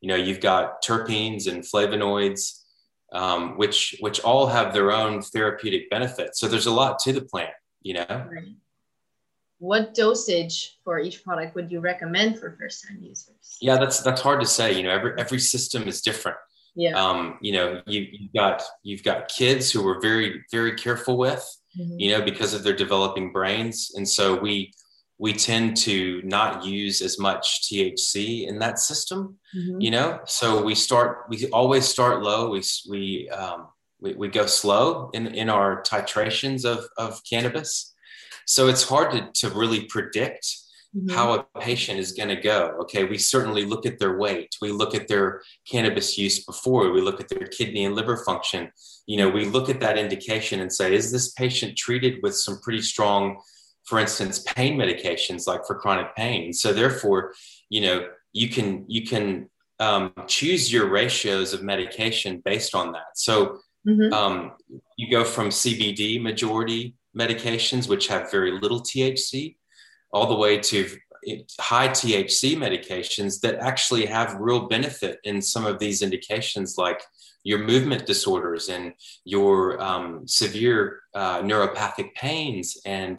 You 0.05 0.09
know, 0.09 0.17
you've 0.17 0.41
got 0.41 0.85
terpenes 0.85 1.51
and 1.51 1.65
flavonoids, 1.65 2.61
um, 3.15 3.57
which 3.57 3.97
which 4.01 4.21
all 4.21 4.47
have 4.47 4.75
their 4.75 4.93
own 4.93 5.23
therapeutic 5.23 5.89
benefits. 5.89 6.39
So 6.39 6.47
there's 6.47 6.67
a 6.67 6.71
lot 6.83 6.99
to 7.05 7.13
the 7.15 7.23
plant. 7.23 7.55
You 7.81 7.95
know. 7.95 8.07
Right 8.09 8.57
what 9.65 9.95
dosage 9.95 10.79
for 10.85 10.99
each 10.99 11.25
product 11.25 11.55
would 11.55 11.73
you 11.73 11.81
recommend 11.81 12.39
for 12.39 12.55
first 12.61 12.87
time 12.87 12.99
users? 13.01 13.57
Yeah, 13.63 13.79
that's 13.79 14.03
that's 14.03 14.21
hard 14.21 14.41
to 14.41 14.47
say. 14.47 14.77
You 14.77 14.83
know, 14.83 14.91
every 14.91 15.13
every 15.19 15.39
system 15.39 15.89
is 15.89 16.03
different. 16.03 16.37
Yeah. 16.77 17.01
Um, 17.03 17.39
you 17.41 17.53
know, 17.53 17.81
you, 17.87 18.07
you've 18.13 18.35
got 18.35 18.63
you've 18.83 19.03
got 19.03 19.29
kids 19.29 19.71
who 19.71 19.83
we're 19.83 20.03
very 20.03 20.45
very 20.51 20.75
careful 20.75 21.17
with, 21.17 21.45
mm-hmm. 21.79 21.99
you 21.99 22.11
know, 22.11 22.21
because 22.21 22.53
of 22.53 22.63
their 22.63 22.77
developing 22.77 23.33
brains, 23.33 23.93
and 23.95 24.07
so 24.07 24.39
we 24.39 24.75
we 25.19 25.33
tend 25.33 25.77
to 25.77 26.21
not 26.25 26.65
use 26.65 27.01
as 27.01 27.19
much 27.19 27.63
THC 27.63 28.49
in 28.49 28.59
that 28.59 28.79
system, 28.79 29.39
mm-hmm. 29.57 29.81
you 29.81 29.91
know. 29.91 30.21
So 30.27 30.63
we 30.63 30.75
start 30.75 31.27
we 31.29 31.47
always 31.49 31.87
start 31.87 32.23
low. 32.23 32.51
We 32.51 32.63
we 32.89 33.29
um, 33.31 33.69
we, 34.01 34.15
we 34.15 34.29
go 34.29 34.47
slow 34.47 35.11
in 35.15 35.29
in 35.29 35.49
our 35.49 35.83
titrations 35.83 36.65
of 36.65 36.87
of 36.99 37.21
cannabis 37.29 37.95
so 38.47 38.69
it's 38.69 38.87
hard 38.87 39.13
to, 39.13 39.49
to 39.49 39.55
really 39.55 39.85
predict 39.85 40.47
mm-hmm. 40.97 41.15
how 41.15 41.35
a 41.35 41.61
patient 41.61 41.99
is 41.99 42.13
going 42.13 42.29
to 42.29 42.37
go. 42.37 42.77
Okay, 42.83 43.05
we 43.05 43.19
certainly 43.19 43.65
look 43.65 43.87
at 43.87 43.99
their 43.99 44.19
weight, 44.19 44.55
we 44.61 44.71
look 44.71 44.95
at 44.95 45.09
their 45.09 45.43
cannabis 45.71 46.19
use 46.19 46.45
before, 46.45 46.91
we 46.91 47.01
look 47.01 47.21
at 47.21 47.29
their 47.29 47.47
kidney 47.47 47.85
and 47.85 47.95
liver 47.95 48.23
function. 48.25 48.71
You 49.07 49.19
know, 49.19 49.29
we 49.29 49.47
look 49.47 49.69
at 49.69 49.81
that 49.81 49.99
indication 49.99 50.61
and 50.61 50.73
say, 50.73 50.95
is 50.95 51.11
this 51.11 51.33
patient 51.33 51.77
treated 51.77 52.23
with 52.23 52.37
some 52.37 52.61
pretty 52.61 52.83
strong, 52.83 53.41
for 53.85 53.99
instance, 53.99 54.39
pain 54.39 54.79
medications 54.79 55.47
like 55.47 55.67
for 55.67 55.75
chronic 55.75 56.15
pain? 56.17 56.53
So 56.53 56.73
therefore, 56.73 57.33
you 57.69 57.81
know, 57.83 58.09
you 58.33 58.49
can 58.49 58.85
you 58.89 59.07
can 59.07 59.49
um, 59.81 60.13
choose 60.27 60.73
your 60.73 60.89
ratios 60.89 61.53
of 61.53 61.63
medication 61.63 62.43
based 62.45 62.75
on 62.75 62.93
that. 62.93 63.17
So 63.17 63.61
mm-hmm. 63.87 64.13
um, 64.13 64.53
you 64.97 65.11
go 65.11 65.25
from 65.25 65.49
CBD 65.49 66.21
majority 66.21 66.95
medications, 67.17 67.89
which 67.89 68.09
have 68.09 68.31
very 68.31 68.53
little 68.53 68.81
THC, 68.81 69.57
all 70.13 70.27
the 70.27 70.37
way 70.37 70.59
to 70.59 70.89
high 71.59 71.89
THC 71.89 72.57
medications 72.57 73.41
that 73.41 73.57
actually 73.57 74.07
have 74.07 74.37
real 74.39 74.69
benefit 74.69 75.19
in 75.25 75.41
some 75.41 75.67
of 75.67 75.79
these 75.79 76.03
indications, 76.03 76.77
like 76.77 77.03
your 77.45 77.59
movement 77.59 78.07
disorders 78.07 78.69
and 78.69 78.93
your 79.25 79.81
um, 79.81 80.27
severe 80.27 81.01
uh, 81.15 81.41
neuropathic 81.41 82.15
pains 82.15 82.79
and 82.85 83.19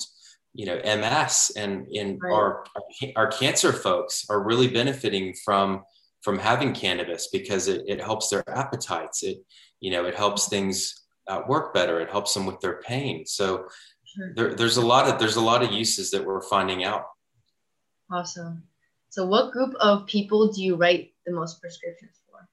you 0.55 0.65
know 0.65 0.79
MS 0.83 1.51
and 1.57 1.87
in 1.91 2.17
right. 2.19 2.33
our 2.33 2.65
our 3.15 3.27
cancer 3.27 3.73
folks 3.73 4.25
are 4.29 4.43
really 4.43 4.67
benefiting 4.67 5.33
from 5.43 5.83
from 6.21 6.39
having 6.39 6.73
cannabis 6.73 7.27
because 7.31 7.67
it, 7.67 7.83
it 7.87 8.01
helps 8.01 8.29
their 8.29 8.47
appetites. 8.49 9.21
It 9.23 9.37
you 9.79 9.91
know 9.91 10.05
it 10.05 10.15
helps 10.15 10.47
things 10.47 11.05
uh, 11.27 11.41
work 11.47 11.73
better. 11.73 11.99
It 11.99 12.09
helps 12.09 12.33
them 12.33 12.45
with 12.45 12.59
their 12.61 12.81
pain. 12.81 13.25
So 13.25 13.67
sure. 14.05 14.33
there, 14.35 14.53
there's 14.53 14.77
a 14.77 14.85
lot 14.85 15.07
of 15.07 15.19
there's 15.19 15.35
a 15.35 15.41
lot 15.41 15.63
of 15.63 15.71
uses 15.71 16.11
that 16.11 16.25
we're 16.25 16.41
finding 16.41 16.83
out. 16.83 17.05
Awesome. 18.11 18.63
So, 19.09 19.25
what 19.25 19.51
group 19.51 19.73
of 19.79 20.05
people 20.07 20.51
do 20.51 20.61
you 20.61 20.75
write 20.75 21.13
the 21.25 21.31
most 21.31 21.61
prescriptions 21.61 22.19
for? 22.29 22.47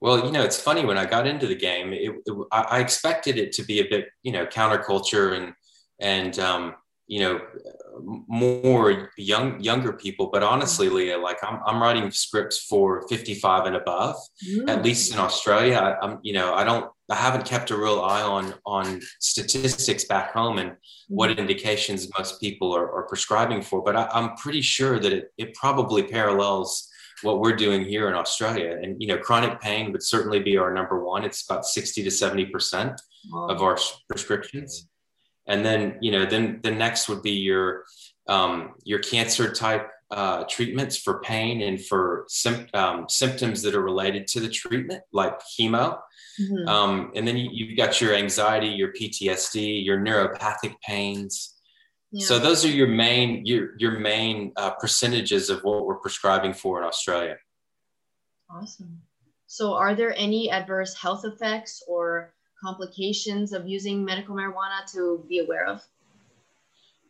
Well, 0.00 0.24
you 0.24 0.32
know, 0.32 0.42
it's 0.42 0.60
funny 0.60 0.84
when 0.84 0.96
I 0.96 1.04
got 1.04 1.26
into 1.26 1.46
the 1.46 1.54
game, 1.54 1.92
it, 1.92 2.14
it, 2.24 2.46
I 2.52 2.78
expected 2.80 3.36
it 3.36 3.52
to 3.54 3.64
be 3.64 3.80
a 3.80 3.88
bit, 3.88 4.08
you 4.22 4.32
know, 4.32 4.46
counterculture 4.46 5.36
and 5.36 5.52
and 6.00 6.38
um, 6.38 6.74
you 7.10 7.20
know 7.20 7.40
more 8.28 9.10
young 9.18 9.60
younger 9.60 9.92
people. 9.92 10.30
But 10.32 10.44
honestly 10.44 10.88
mm. 10.88 10.92
leah 10.92 11.18
like 11.18 11.38
i'm, 11.42 11.60
I'm 11.66 11.82
writing 11.82 12.10
scripts 12.10 12.64
for 12.64 13.06
55 13.08 13.66
and 13.66 13.76
above 13.76 14.16
mm. 14.48 14.68
at 14.68 14.84
least 14.84 15.12
in 15.12 15.18
australia. 15.18 15.76
I, 15.76 16.04
am 16.04 16.20
you 16.22 16.32
know 16.32 16.54
i 16.54 16.62
don't 16.62 16.88
i 17.10 17.16
haven't 17.16 17.44
kept 17.44 17.72
a 17.72 17.76
real 17.76 18.00
eye 18.00 18.22
on 18.22 18.54
on 18.64 19.00
statistics 19.18 20.04
back 20.04 20.32
home 20.32 20.58
and 20.58 20.76
what 21.08 21.30
mm. 21.30 21.38
indications 21.38 22.08
most 22.16 22.40
people 22.40 22.72
are, 22.74 22.90
are 22.92 23.06
prescribing 23.08 23.60
for. 23.60 23.82
But 23.82 23.96
I, 23.96 24.08
am 24.12 24.36
pretty 24.36 24.62
sure 24.62 25.00
that 25.00 25.12
it, 25.12 25.32
it 25.36 25.54
probably 25.54 26.04
parallels 26.04 26.88
what 27.22 27.40
we're 27.40 27.56
doing 27.56 27.84
here 27.84 28.08
in 28.08 28.14
australia. 28.14 28.78
And 28.80 29.02
you 29.02 29.08
know 29.08 29.18
chronic 29.18 29.60
pain 29.60 29.90
would 29.90 30.04
certainly 30.04 30.38
be 30.38 30.56
our 30.56 30.72
number 30.72 31.04
one. 31.04 31.24
It's 31.24 31.44
about 31.44 31.66
60 31.66 32.04
to 32.04 32.10
70 32.10 32.46
percent 32.46 33.00
of 33.34 33.60
our 33.62 33.76
prescriptions 34.08 34.86
and 35.50 35.66
then 35.66 35.98
you 36.00 36.12
know 36.12 36.24
then 36.24 36.60
the 36.62 36.70
next 36.70 37.08
would 37.08 37.22
be 37.22 37.32
your 37.32 37.84
um, 38.28 38.74
your 38.84 39.00
cancer 39.00 39.52
type 39.52 39.90
uh, 40.10 40.44
treatments 40.48 40.96
for 40.96 41.20
pain 41.20 41.62
and 41.62 41.84
for 41.84 42.24
sim- 42.28 42.68
um, 42.74 43.08
symptoms 43.08 43.62
that 43.62 43.74
are 43.74 43.82
related 43.82 44.26
to 44.28 44.40
the 44.40 44.48
treatment 44.48 45.02
like 45.12 45.38
chemo 45.40 45.98
mm-hmm. 46.40 46.68
um, 46.68 47.12
and 47.14 47.26
then 47.26 47.36
you, 47.36 47.68
have 47.68 47.76
got 47.76 48.00
your 48.00 48.14
anxiety 48.14 48.68
your 48.68 48.92
ptsd 48.92 49.84
your 49.84 49.98
neuropathic 49.98 50.74
pains 50.82 51.56
yeah. 52.12 52.24
so 52.24 52.38
those 52.38 52.64
are 52.64 52.68
your 52.68 52.88
main 52.88 53.44
your 53.44 53.70
your 53.78 53.98
main 53.98 54.52
uh, 54.56 54.70
percentages 54.70 55.50
of 55.50 55.60
what 55.62 55.84
we're 55.84 55.96
prescribing 55.96 56.52
for 56.52 56.80
in 56.80 56.84
australia 56.84 57.36
awesome 58.50 59.00
so 59.46 59.74
are 59.74 59.94
there 59.96 60.14
any 60.16 60.50
adverse 60.50 60.94
health 60.94 61.24
effects 61.24 61.82
or 61.88 62.32
complications 62.62 63.52
of 63.52 63.66
using 63.66 64.04
medical 64.04 64.34
marijuana 64.34 64.90
to 64.92 65.24
be 65.28 65.38
aware 65.38 65.66
of? 65.66 65.82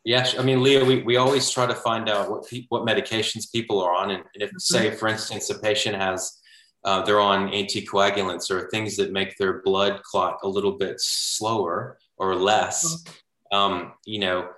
Yes, 0.05 0.39
I 0.39 0.43
mean, 0.43 0.63
Leah, 0.63 0.85
we, 0.85 1.03
we 1.03 1.17
always 1.17 1.51
try 1.51 1.67
to 1.67 1.75
find 1.75 2.09
out 2.09 2.31
what 2.31 2.49
pe- 2.49 2.67
what 2.71 2.87
medications 2.87 3.53
people 3.53 3.83
are 3.83 3.95
on, 3.95 4.11
and, 4.11 4.25
if, 4.35 4.49
mm-hmm. 4.49 4.59
say, 4.59 4.91
for 4.93 5.09
instance, 5.09 5.51
a 5.51 5.59
patient 5.59 5.97
has 5.97 6.39
uh, 6.85 7.03
they're 7.03 7.21
on 7.21 7.51
anticoagulants 7.51 8.51
or 8.51 8.69
things 8.71 8.97
that 8.97 9.13
make 9.13 9.37
their 9.37 9.61
blood 9.63 10.03
clot 10.03 10.39
a 10.43 10.49
little 10.49 10.73
bit 10.73 10.99
slower 10.99 11.99
or 12.17 12.35
less, 12.35 13.03
mm-hmm. 13.03 13.57
um, 13.57 13.93
you 14.07 14.19
know, 14.19 14.49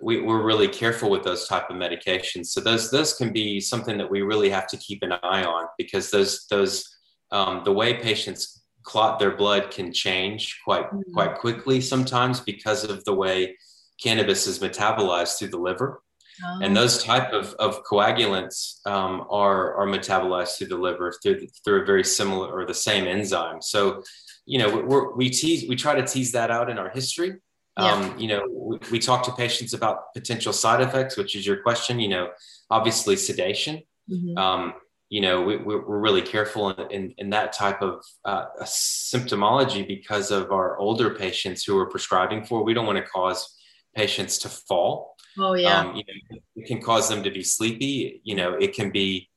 we, 0.00 0.20
we're 0.20 0.42
really 0.42 0.68
careful 0.68 1.10
with 1.10 1.22
those 1.22 1.48
type 1.48 1.70
of 1.70 1.76
medications. 1.76 2.46
So 2.46 2.60
those 2.60 2.90
those 2.90 3.14
can 3.14 3.32
be 3.32 3.60
something 3.60 3.98
that 3.98 4.10
we 4.10 4.22
really 4.22 4.50
have 4.50 4.66
to 4.68 4.76
keep 4.76 5.02
an 5.02 5.12
eye 5.12 5.44
on 5.44 5.66
because 5.78 6.10
those 6.10 6.46
those 6.48 6.88
um, 7.30 7.62
the 7.64 7.72
way 7.72 7.94
patients 7.94 8.63
clot 8.84 9.18
their 9.18 9.36
blood 9.36 9.70
can 9.70 9.92
change 9.92 10.60
quite 10.64 10.86
mm-hmm. 10.90 11.12
quite 11.12 11.34
quickly 11.36 11.80
sometimes 11.80 12.40
because 12.40 12.84
of 12.84 13.04
the 13.04 13.14
way 13.14 13.56
cannabis 14.00 14.46
is 14.46 14.58
metabolized 14.58 15.38
through 15.38 15.48
the 15.48 15.58
liver 15.58 16.02
oh. 16.44 16.58
and 16.62 16.76
those 16.76 17.02
type 17.02 17.32
of, 17.32 17.54
of 17.54 17.82
coagulants 17.84 18.86
um, 18.86 19.26
are 19.30 19.74
are 19.74 19.86
metabolized 19.86 20.58
through 20.58 20.68
the 20.68 20.76
liver 20.76 21.12
through 21.22 21.46
through 21.64 21.82
a 21.82 21.84
very 21.84 22.04
similar 22.04 22.52
or 22.52 22.64
the 22.66 22.74
same 22.74 23.06
enzyme 23.06 23.60
so 23.60 24.02
you 24.46 24.58
know 24.58 24.82
we're, 24.82 25.14
we 25.14 25.30
tease 25.30 25.68
we 25.68 25.76
try 25.76 25.94
to 25.94 26.06
tease 26.06 26.32
that 26.32 26.50
out 26.50 26.70
in 26.70 26.78
our 26.78 26.90
history 26.90 27.34
yeah. 27.78 27.92
um, 27.92 28.18
you 28.18 28.28
know 28.28 28.44
we, 28.50 28.78
we 28.92 28.98
talk 28.98 29.24
to 29.24 29.32
patients 29.32 29.72
about 29.72 30.12
potential 30.14 30.52
side 30.52 30.80
effects 30.80 31.16
which 31.16 31.34
is 31.34 31.46
your 31.46 31.62
question 31.62 31.98
you 31.98 32.08
know 32.08 32.28
obviously 32.70 33.16
sedation 33.16 33.82
mm-hmm. 34.10 34.36
um, 34.36 34.74
you 35.14 35.20
know, 35.20 35.40
we, 35.42 35.54
are 35.54 36.00
really 36.00 36.22
careful 36.22 36.70
in, 36.70 36.90
in, 36.90 37.14
in, 37.18 37.30
that 37.30 37.52
type 37.52 37.80
of 37.82 38.04
uh, 38.24 38.46
symptomology 38.62 39.86
because 39.86 40.32
of 40.32 40.50
our 40.50 40.76
older 40.78 41.14
patients 41.14 41.62
who 41.62 41.78
are 41.78 41.86
prescribing 41.86 42.44
for. 42.44 42.64
We 42.64 42.74
don't 42.74 42.84
want 42.84 42.98
to 42.98 43.04
cause 43.04 43.56
patients 43.94 44.38
to 44.38 44.48
fall. 44.48 45.14
Oh 45.38 45.54
yeah. 45.54 45.78
Um, 45.78 45.94
you 45.94 46.02
know, 46.08 46.38
it 46.56 46.66
can 46.66 46.82
cause 46.82 47.08
them 47.08 47.22
to 47.22 47.30
be 47.30 47.44
sleepy. 47.44 48.22
You 48.24 48.34
know, 48.34 48.54
it 48.54 48.74
can 48.74 48.90
be 48.90 49.30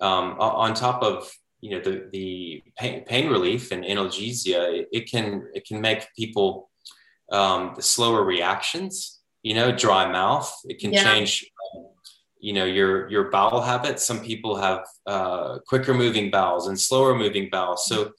um, 0.00 0.36
on 0.40 0.72
top 0.72 1.02
of 1.02 1.30
you 1.60 1.72
know 1.72 1.80
the 1.80 2.08
the 2.10 2.62
pain, 2.78 3.04
pain 3.04 3.28
relief 3.28 3.70
and 3.70 3.84
analgesia. 3.84 4.80
It, 4.80 4.88
it, 4.92 5.10
can 5.10 5.46
it 5.52 5.66
can 5.66 5.82
make 5.82 6.08
people 6.16 6.70
um, 7.30 7.74
the 7.76 7.82
slower 7.82 8.24
reactions. 8.24 9.20
You 9.42 9.56
know, 9.56 9.76
dry 9.76 10.10
mouth. 10.10 10.50
It 10.64 10.78
can 10.78 10.90
yeah. 10.90 11.04
change 11.04 11.44
you 12.40 12.52
know 12.52 12.64
your 12.64 13.10
your 13.10 13.30
bowel 13.30 13.60
habits. 13.60 14.04
Some 14.04 14.20
people 14.20 14.56
have 14.56 14.84
uh, 15.06 15.58
quicker 15.66 15.94
moving 15.94 16.30
bowels 16.30 16.68
and 16.68 16.78
slower 16.78 17.14
moving 17.14 17.48
bowels. 17.50 17.86
So 17.86 18.12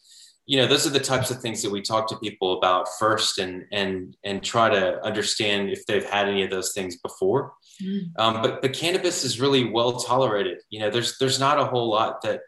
you 0.46 0.58
know 0.58 0.68
those 0.68 0.88
are 0.88 0.92
the 0.92 1.00
types 1.00 1.30
of 1.30 1.40
things 1.42 1.62
that 1.62 1.72
we 1.72 1.82
talk 1.82 2.08
to 2.10 2.18
people 2.18 2.58
about 2.58 2.88
first 2.98 3.38
and 3.38 3.66
and 3.72 4.18
and 4.24 4.44
try 4.44 4.70
to 4.70 5.00
understand 5.04 5.70
if 5.70 5.86
they've 5.86 6.10
had 6.10 6.28
any 6.28 6.44
of 6.44 6.50
those 6.50 6.74
things 6.74 6.98
before. 6.98 7.54
Mm. 7.82 8.12
um, 8.18 8.42
but 8.42 8.62
but 8.62 8.74
cannabis 8.74 9.24
is 9.24 9.40
really 9.40 9.70
well 9.70 9.94
tolerated. 10.00 10.58
You 10.70 10.80
know 10.80 10.90
there's 10.90 11.18
there's 11.20 11.40
not 11.40 11.60
a 11.60 11.66
whole 11.66 11.90
lot 11.90 12.22
that 12.24 12.42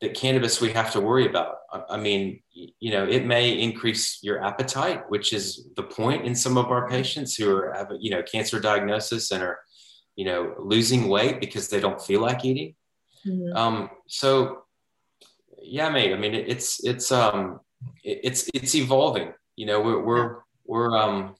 that 0.00 0.14
cannabis 0.14 0.60
we 0.60 0.72
have 0.72 0.92
to 0.92 1.00
worry 1.00 1.26
about. 1.26 1.58
I, 1.72 1.82
I 1.90 1.96
mean 1.96 2.40
you 2.52 2.90
know 2.90 3.06
it 3.06 3.24
may 3.24 3.52
increase 3.52 4.18
your 4.22 4.44
appetite 4.44 5.08
which 5.08 5.32
is 5.32 5.68
the 5.76 5.82
point 5.82 6.26
in 6.26 6.34
some 6.34 6.58
of 6.58 6.66
our 6.66 6.88
patients 6.88 7.34
who 7.34 7.56
are 7.56 7.72
have 7.72 7.90
a 7.92 7.96
you 8.00 8.10
know 8.10 8.22
cancer 8.22 8.60
diagnosis 8.60 9.30
and 9.30 9.42
are 9.42 9.60
you 10.16 10.24
know, 10.24 10.54
losing 10.58 11.08
weight 11.08 11.40
because 11.40 11.68
they 11.68 11.80
don't 11.80 12.00
feel 12.00 12.20
like 12.20 12.44
eating. 12.44 12.74
Mm-hmm. 13.26 13.56
Um, 13.56 13.90
so 14.06 14.64
yeah, 15.62 15.88
mate, 15.88 16.12
I 16.12 16.18
mean, 16.18 16.34
it, 16.34 16.48
it's, 16.48 16.84
it's, 16.84 17.12
um, 17.12 17.60
it, 18.02 18.20
it's, 18.24 18.50
it's 18.52 18.74
evolving, 18.74 19.32
you 19.56 19.66
know, 19.66 19.80
we're, 19.80 20.02
we're, 20.02 20.36
we're, 20.64 20.96
um, 20.96 21.34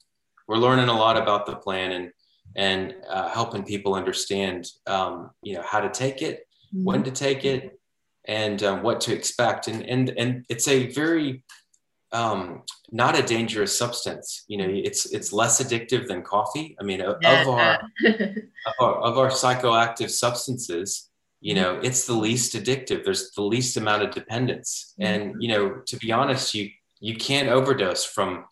we're 0.47 0.57
learning 0.57 0.89
a 0.89 0.97
lot 0.97 1.17
about 1.17 1.45
the 1.45 1.55
plan 1.55 1.91
and, 1.91 2.11
and 2.55 2.95
uh, 3.09 3.29
helping 3.29 3.63
people 3.63 3.95
understand, 3.95 4.67
um, 4.87 5.31
you 5.41 5.55
know, 5.55 5.63
how 5.63 5.79
to 5.79 5.89
take 5.89 6.21
it, 6.21 6.47
mm-hmm. 6.73 6.85
when 6.85 7.03
to 7.03 7.11
take 7.11 7.45
it, 7.45 7.79
and 8.25 8.63
um, 8.63 8.83
what 8.83 9.01
to 9.01 9.13
expect. 9.13 9.67
And, 9.67 9.83
and, 9.83 10.09
and 10.17 10.45
it's 10.49 10.67
a 10.67 10.91
very 10.91 11.43
um, 12.13 12.61
not 12.91 13.17
a 13.17 13.23
dangerous 13.23 13.77
substance. 13.77 14.45
You 14.47 14.57
know, 14.59 14.69
it's 14.69 15.11
it's 15.11 15.33
less 15.33 15.61
addictive 15.61 16.07
than 16.07 16.21
coffee. 16.21 16.77
I 16.79 16.83
mean, 16.83 17.01
of, 17.01 17.15
of 17.25 17.47
our, 17.47 17.81
of 18.05 18.73
our 18.79 18.95
of 19.01 19.17
our 19.17 19.29
psychoactive 19.29 20.09
substances, 20.09 21.09
you 21.41 21.55
know, 21.55 21.79
it's 21.83 22.05
the 22.05 22.13
least 22.13 22.53
addictive. 22.53 23.03
There's 23.03 23.31
the 23.31 23.41
least 23.41 23.77
amount 23.77 24.03
of 24.03 24.11
dependence, 24.11 24.93
mm-hmm. 24.99 25.13
and 25.13 25.41
you 25.41 25.49
know, 25.49 25.81
to 25.87 25.97
be 25.97 26.11
honest, 26.11 26.53
you 26.53 26.69
you 26.99 27.15
can't 27.15 27.49
overdose 27.49 28.05
from 28.05 28.45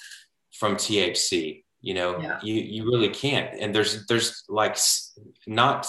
from 0.54 0.76
THC. 0.76 1.64
You 1.82 1.94
know, 1.94 2.20
yeah. 2.20 2.40
you 2.42 2.56
you 2.56 2.86
really 2.86 3.10
can't. 3.10 3.60
And 3.60 3.74
there's 3.74 4.08
there's 4.08 4.44
like 4.50 4.78
not 5.46 5.88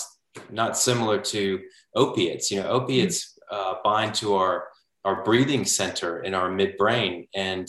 not 0.50 0.76
similar 0.76 1.18
to 1.18 1.60
opiates. 1.96 2.50
You 2.50 2.62
know, 2.62 2.68
opiates 2.68 3.34
mm-hmm. 3.50 3.56
uh, 3.56 3.74
bind 3.82 4.14
to 4.16 4.34
our 4.34 4.66
our 5.04 5.25
breathing 5.25 5.64
center 5.64 6.23
in 6.23 6.35
our 6.35 6.49
midbrain 6.49 7.28
and 7.35 7.68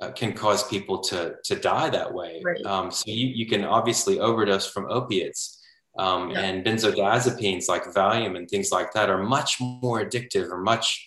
uh, 0.00 0.10
can 0.10 0.32
cause 0.32 0.66
people 0.68 1.00
to 1.00 1.36
to 1.44 1.54
die 1.54 1.88
that 1.90 2.12
way. 2.12 2.42
Right. 2.44 2.64
Um, 2.66 2.90
so 2.90 3.04
you, 3.06 3.28
you 3.28 3.46
can 3.46 3.64
obviously 3.64 4.18
overdose 4.20 4.68
from 4.70 4.90
opiates. 4.90 5.60
Um, 5.96 6.30
yeah. 6.30 6.40
And 6.40 6.64
benzodiazepines 6.64 7.68
like 7.68 7.84
Valium 7.84 8.36
and 8.36 8.48
things 8.48 8.72
like 8.72 8.92
that 8.94 9.08
are 9.08 9.22
much 9.22 9.60
more 9.60 10.04
addictive 10.04 10.50
or 10.50 10.58
much 10.58 11.06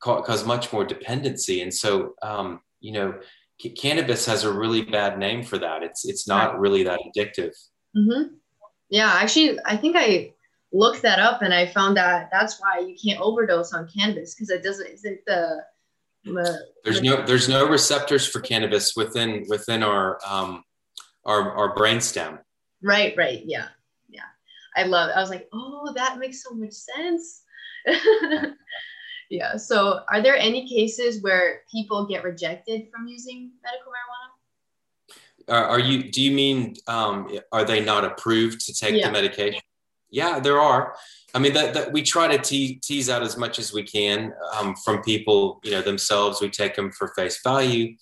cause 0.00 0.44
much 0.44 0.72
more 0.72 0.84
dependency. 0.84 1.62
And 1.62 1.72
so, 1.72 2.14
um, 2.22 2.60
you 2.80 2.92
know, 2.92 3.14
c- 3.60 3.70
cannabis 3.70 4.26
has 4.26 4.44
a 4.44 4.52
really 4.52 4.82
bad 4.82 5.18
name 5.18 5.42
for 5.42 5.58
that. 5.58 5.82
It's 5.82 6.06
it's 6.06 6.28
not 6.28 6.60
really 6.60 6.82
that 6.82 7.00
addictive. 7.00 7.52
Mm-hmm. 7.96 8.34
Yeah, 8.90 9.10
actually, 9.10 9.58
I 9.64 9.76
think 9.76 9.96
I 9.96 10.34
looked 10.76 11.02
that 11.02 11.18
up 11.18 11.42
and 11.42 11.54
I 11.54 11.66
found 11.66 11.96
that 11.96 12.28
that's 12.30 12.60
why 12.60 12.80
you 12.80 12.94
can't 13.02 13.20
overdose 13.20 13.72
on 13.72 13.88
cannabis 13.88 14.34
because 14.34 14.50
it 14.50 14.62
doesn't 14.62 14.86
isn't 14.86 15.20
the, 15.26 15.62
the 16.24 16.58
there's 16.84 17.02
no 17.02 17.24
there's 17.24 17.48
no 17.48 17.68
receptors 17.68 18.26
for 18.26 18.40
cannabis 18.40 18.94
within 18.96 19.44
within 19.48 19.82
our 19.82 20.18
um 20.26 20.64
our 21.24 21.52
our 21.52 21.74
brainstem. 21.74 22.38
Right, 22.82 23.14
right, 23.16 23.42
yeah, 23.44 23.68
yeah. 24.08 24.22
I 24.76 24.84
love. 24.84 25.10
It. 25.10 25.16
I 25.16 25.20
was 25.20 25.30
like, 25.30 25.48
oh, 25.52 25.92
that 25.94 26.18
makes 26.18 26.42
so 26.42 26.54
much 26.54 26.72
sense. 26.72 27.42
yeah. 29.30 29.56
So, 29.56 30.00
are 30.10 30.22
there 30.22 30.36
any 30.36 30.68
cases 30.68 31.22
where 31.22 31.62
people 31.70 32.06
get 32.06 32.22
rejected 32.22 32.88
from 32.92 33.08
using 33.08 33.50
medical 33.64 33.92
marijuana? 33.92 34.32
are 35.48 35.80
you? 35.80 36.10
Do 36.10 36.22
you 36.22 36.32
mean 36.32 36.76
um, 36.86 37.30
are 37.52 37.64
they 37.64 37.84
not 37.84 38.04
approved 38.04 38.60
to 38.66 38.74
take 38.74 38.94
yeah. 38.94 39.06
the 39.06 39.12
medication? 39.12 39.60
Yeah, 40.10 40.40
there 40.40 40.60
are. 40.60 40.94
I 41.34 41.38
mean, 41.38 41.52
that, 41.54 41.74
that 41.74 41.92
we 41.92 42.02
try 42.02 42.34
to 42.34 42.42
te- 42.42 42.76
tease 42.76 43.10
out 43.10 43.22
as 43.22 43.36
much 43.36 43.58
as 43.58 43.72
we 43.72 43.82
can 43.82 44.32
um, 44.54 44.74
from 44.76 45.02
people, 45.02 45.60
you 45.64 45.72
know, 45.72 45.82
themselves. 45.82 46.40
We 46.40 46.48
take 46.48 46.74
them 46.74 46.92
for 46.92 47.12
face 47.16 47.40
value, 47.42 47.96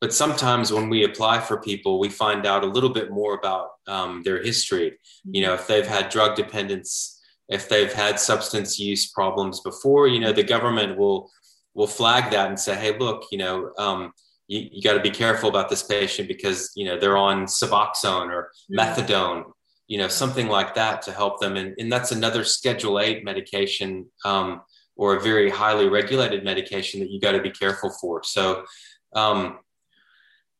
but 0.00 0.12
sometimes 0.12 0.72
when 0.72 0.88
we 0.88 1.04
apply 1.04 1.40
for 1.40 1.60
people, 1.60 1.98
we 1.98 2.08
find 2.08 2.46
out 2.46 2.62
a 2.62 2.66
little 2.66 2.90
bit 2.90 3.10
more 3.10 3.34
about 3.34 3.70
um, 3.86 4.22
their 4.24 4.42
history. 4.42 4.98
You 5.24 5.42
know, 5.42 5.54
if 5.54 5.66
they've 5.66 5.86
had 5.86 6.10
drug 6.10 6.36
dependence, 6.36 7.20
if 7.48 7.68
they've 7.68 7.92
had 7.92 8.20
substance 8.20 8.78
use 8.78 9.10
problems 9.10 9.60
before, 9.60 10.06
you 10.08 10.20
know, 10.20 10.32
the 10.32 10.44
government 10.44 10.96
will 10.98 11.30
will 11.74 11.86
flag 11.86 12.30
that 12.30 12.48
and 12.48 12.58
say, 12.58 12.74
hey, 12.74 12.96
look, 12.98 13.24
you 13.30 13.38
know. 13.38 13.70
Um, 13.78 14.12
you, 14.48 14.68
you 14.70 14.80
got 14.80 14.94
to 14.94 15.00
be 15.00 15.10
careful 15.10 15.48
about 15.48 15.68
this 15.68 15.82
patient 15.82 16.28
because 16.28 16.70
you 16.76 16.84
know 16.84 16.96
they're 16.96 17.16
on 17.16 17.46
Suboxone 17.46 18.28
or 18.28 18.52
methadone 18.70 19.42
you 19.86 19.98
know 19.98 20.08
something 20.08 20.48
like 20.48 20.74
that 20.74 21.02
to 21.02 21.12
help 21.12 21.40
them. 21.40 21.56
And, 21.56 21.74
and 21.78 21.90
that's 21.90 22.12
another 22.12 22.44
schedule 22.44 23.00
8 23.00 23.24
medication 23.24 24.06
um, 24.24 24.62
or 24.96 25.16
a 25.16 25.20
very 25.20 25.50
highly 25.50 25.88
regulated 25.88 26.44
medication 26.44 27.00
that 27.00 27.10
you 27.10 27.20
got 27.20 27.32
to 27.32 27.42
be 27.42 27.50
careful 27.50 27.90
for. 28.00 28.22
So 28.22 28.64
um, 29.14 29.58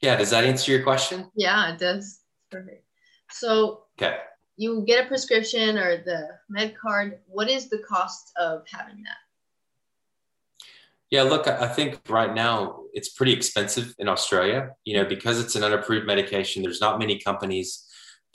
yeah 0.00 0.16
does 0.16 0.30
that 0.30 0.44
answer 0.44 0.72
your 0.72 0.82
question? 0.82 1.30
Yeah 1.34 1.72
it 1.72 1.78
does. 1.78 2.20
Perfect. 2.50 2.84
So 3.30 3.84
okay. 4.00 4.18
you 4.56 4.84
get 4.86 5.04
a 5.04 5.08
prescription 5.08 5.78
or 5.78 5.96
the 5.96 6.28
med 6.48 6.76
card. 6.78 7.18
What 7.26 7.50
is 7.50 7.68
the 7.68 7.78
cost 7.78 8.32
of 8.38 8.62
having 8.70 9.02
that? 9.02 9.16
Yeah, 11.10 11.22
look, 11.22 11.46
I 11.46 11.68
think 11.68 12.00
right 12.08 12.34
now 12.34 12.80
it's 12.92 13.10
pretty 13.10 13.32
expensive 13.32 13.94
in 13.98 14.08
Australia, 14.08 14.70
you 14.84 14.96
know, 14.96 15.04
because 15.04 15.38
it's 15.38 15.54
an 15.54 15.62
unapproved 15.62 16.04
medication. 16.04 16.62
There's 16.62 16.80
not 16.80 16.98
many 16.98 17.20
companies 17.20 17.85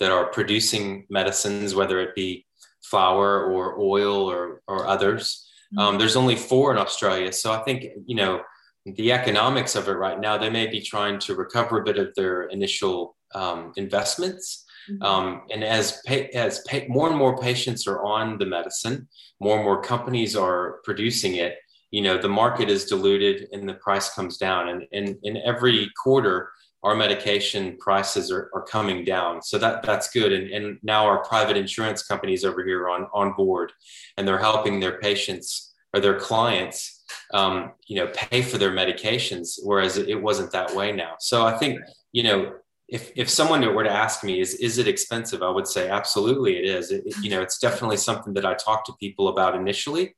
that 0.01 0.11
are 0.11 0.25
producing 0.25 1.05
medicines, 1.11 1.75
whether 1.75 1.99
it 1.99 2.15
be 2.15 2.43
flower 2.81 3.45
or 3.45 3.79
oil 3.79 4.29
or, 4.29 4.63
or 4.67 4.87
others. 4.87 5.47
Mm-hmm. 5.75 5.79
Um, 5.79 5.97
there's 5.99 6.15
only 6.15 6.35
four 6.35 6.71
in 6.71 6.79
Australia. 6.79 7.31
So 7.31 7.53
I 7.53 7.59
think, 7.59 7.85
you 8.07 8.15
know, 8.15 8.41
the 8.83 9.11
economics 9.11 9.75
of 9.75 9.87
it 9.87 9.91
right 9.91 10.19
now, 10.19 10.39
they 10.39 10.49
may 10.49 10.65
be 10.65 10.81
trying 10.81 11.19
to 11.19 11.35
recover 11.35 11.79
a 11.79 11.83
bit 11.83 11.99
of 11.99 12.15
their 12.15 12.45
initial 12.45 13.15
um, 13.35 13.73
investments. 13.77 14.65
Mm-hmm. 14.89 15.03
Um, 15.03 15.41
and 15.53 15.63
as 15.63 16.01
pa- 16.07 16.31
as 16.33 16.63
pa- 16.67 16.89
more 16.89 17.07
and 17.07 17.15
more 17.15 17.37
patients 17.37 17.85
are 17.85 18.03
on 18.03 18.39
the 18.39 18.47
medicine, 18.47 19.07
more 19.39 19.57
and 19.57 19.63
more 19.63 19.83
companies 19.83 20.35
are 20.35 20.79
producing 20.83 21.35
it. 21.35 21.57
You 21.91 22.01
know, 22.01 22.17
the 22.17 22.27
market 22.43 22.71
is 22.71 22.85
diluted 22.85 23.49
and 23.53 23.69
the 23.69 23.75
price 23.75 24.09
comes 24.15 24.37
down. 24.37 24.87
And 24.91 25.17
in 25.21 25.37
every 25.45 25.91
quarter, 26.01 26.49
our 26.83 26.95
medication 26.95 27.77
prices 27.77 28.31
are, 28.31 28.49
are 28.53 28.63
coming 28.63 29.03
down. 29.03 29.41
So 29.41 29.57
that 29.59 29.83
that's 29.83 30.09
good. 30.09 30.31
And, 30.31 30.49
and 30.49 30.79
now 30.81 31.05
our 31.05 31.23
private 31.23 31.57
insurance 31.57 32.03
companies 32.03 32.43
over 32.43 32.65
here 32.65 32.89
on, 32.89 33.07
on 33.13 33.33
board 33.33 33.71
and 34.17 34.27
they're 34.27 34.39
helping 34.39 34.79
their 34.79 34.99
patients 34.99 35.73
or 35.93 35.99
their 35.99 36.19
clients, 36.19 37.03
um, 37.33 37.73
you 37.87 37.97
know, 37.97 38.07
pay 38.13 38.41
for 38.41 38.57
their 38.57 38.71
medications, 38.71 39.59
whereas 39.63 39.97
it 39.97 40.21
wasn't 40.21 40.51
that 40.51 40.73
way 40.73 40.91
now. 40.91 41.15
So 41.19 41.45
I 41.45 41.57
think, 41.57 41.79
you 42.13 42.23
know, 42.23 42.53
if, 42.87 43.11
if 43.15 43.29
someone 43.29 43.61
were 43.73 43.83
to 43.83 43.89
ask 43.89 44.23
me, 44.23 44.39
is, 44.39 44.55
is 44.55 44.77
it 44.77 44.87
expensive? 44.87 45.43
I 45.43 45.49
would 45.49 45.67
say 45.67 45.89
absolutely 45.89 46.57
it 46.57 46.65
is. 46.65 46.91
It, 46.91 47.03
you 47.21 47.29
know, 47.29 47.41
it's 47.41 47.57
definitely 47.57 47.97
something 47.97 48.33
that 48.33 48.45
I 48.45 48.53
talk 48.53 48.85
to 48.85 48.93
people 48.99 49.27
about 49.29 49.55
initially 49.55 50.15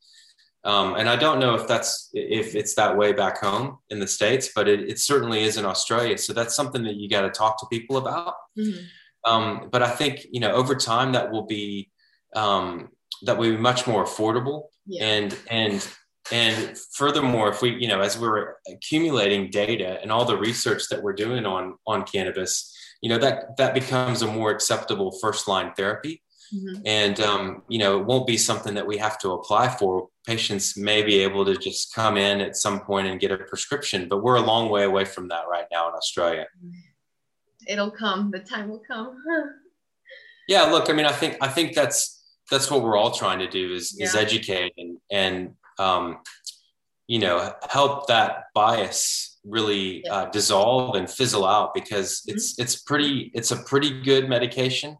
um, 0.65 0.95
and 0.95 1.09
I 1.09 1.17
don't 1.17 1.39
know 1.39 1.55
if 1.55 1.67
that's 1.67 2.09
if 2.13 2.55
it's 2.55 2.75
that 2.75 2.95
way 2.95 3.11
back 3.11 3.41
home 3.41 3.79
in 3.89 3.99
the 3.99 4.07
states, 4.07 4.49
but 4.55 4.67
it, 4.67 4.81
it 4.81 4.99
certainly 4.99 5.43
is 5.43 5.57
in 5.57 5.65
Australia. 5.65 6.17
So 6.17 6.31
that's 6.31 6.55
something 6.55 6.83
that 6.83 6.95
you 6.95 7.09
got 7.09 7.21
to 7.21 7.29
talk 7.29 7.59
to 7.59 7.65
people 7.69 7.97
about. 7.97 8.35
Mm-hmm. 8.57 8.83
Um, 9.25 9.69
but 9.71 9.83
I 9.83 9.89
think 9.89 10.25
you 10.31 10.39
know 10.39 10.51
over 10.53 10.75
time 10.75 11.11
that 11.13 11.31
will 11.31 11.45
be 11.45 11.91
um, 12.35 12.89
that 13.23 13.37
will 13.37 13.51
be 13.51 13.57
much 13.57 13.87
more 13.87 14.05
affordable. 14.05 14.63
Yeah. 14.85 15.05
And 15.05 15.37
and 15.49 15.87
and 16.31 16.77
furthermore, 16.93 17.49
if 17.49 17.61
we 17.61 17.71
you 17.75 17.89
know 17.89 17.99
as 17.99 18.17
we're 18.17 18.55
accumulating 18.69 19.49
data 19.49 19.99
and 20.01 20.13
all 20.13 20.23
the 20.23 20.37
research 20.37 20.83
that 20.89 21.03
we're 21.03 21.13
doing 21.13 21.45
on 21.45 21.75
on 21.85 22.03
cannabis, 22.03 22.73
you 23.01 23.09
know 23.09 23.17
that 23.17 23.57
that 23.57 23.73
becomes 23.73 24.21
a 24.21 24.27
more 24.27 24.51
acceptable 24.51 25.11
first 25.21 25.49
line 25.49 25.73
therapy. 25.75 26.22
Mm-hmm. 26.53 26.81
And 26.85 27.19
um, 27.19 27.63
you 27.67 27.79
know, 27.79 27.99
it 27.99 28.05
won't 28.05 28.27
be 28.27 28.37
something 28.37 28.73
that 28.75 28.85
we 28.85 28.97
have 28.97 29.17
to 29.19 29.31
apply 29.31 29.69
for. 29.69 30.09
Patients 30.25 30.77
may 30.77 31.01
be 31.01 31.19
able 31.19 31.45
to 31.45 31.57
just 31.57 31.93
come 31.93 32.15
in 32.17 32.41
at 32.41 32.55
some 32.55 32.81
point 32.81 33.07
and 33.07 33.19
get 33.19 33.31
a 33.31 33.37
prescription, 33.37 34.07
but 34.07 34.23
we're 34.23 34.35
a 34.35 34.41
long 34.41 34.69
way 34.69 34.83
away 34.83 35.05
from 35.05 35.27
that 35.29 35.45
right 35.49 35.65
now 35.71 35.89
in 35.89 35.95
Australia. 35.95 36.45
It'll 37.67 37.91
come. 37.91 38.31
The 38.31 38.39
time 38.39 38.69
will 38.69 38.83
come. 38.85 39.17
yeah, 40.47 40.63
look, 40.63 40.89
I 40.89 40.93
mean, 40.93 41.05
I 41.05 41.11
think 41.11 41.37
I 41.41 41.47
think 41.47 41.73
that's 41.73 42.23
that's 42.51 42.69
what 42.69 42.83
we're 42.83 42.97
all 42.97 43.11
trying 43.11 43.39
to 43.39 43.49
do 43.49 43.73
is 43.73 43.95
yeah. 43.97 44.05
is 44.05 44.15
educate 44.15 44.73
and 44.77 44.97
and 45.11 45.55
um, 45.79 46.19
you 47.07 47.19
know 47.19 47.53
help 47.69 48.07
that 48.07 48.45
bias 48.53 49.39
really 49.43 50.03
yeah. 50.05 50.13
uh, 50.13 50.29
dissolve 50.29 50.95
and 50.95 51.09
fizzle 51.09 51.45
out 51.45 51.73
because 51.73 52.23
it's 52.27 52.53
mm-hmm. 52.53 52.63
it's 52.63 52.81
pretty 52.81 53.31
it's 53.33 53.51
a 53.51 53.57
pretty 53.57 54.01
good 54.03 54.29
medication 54.29 54.97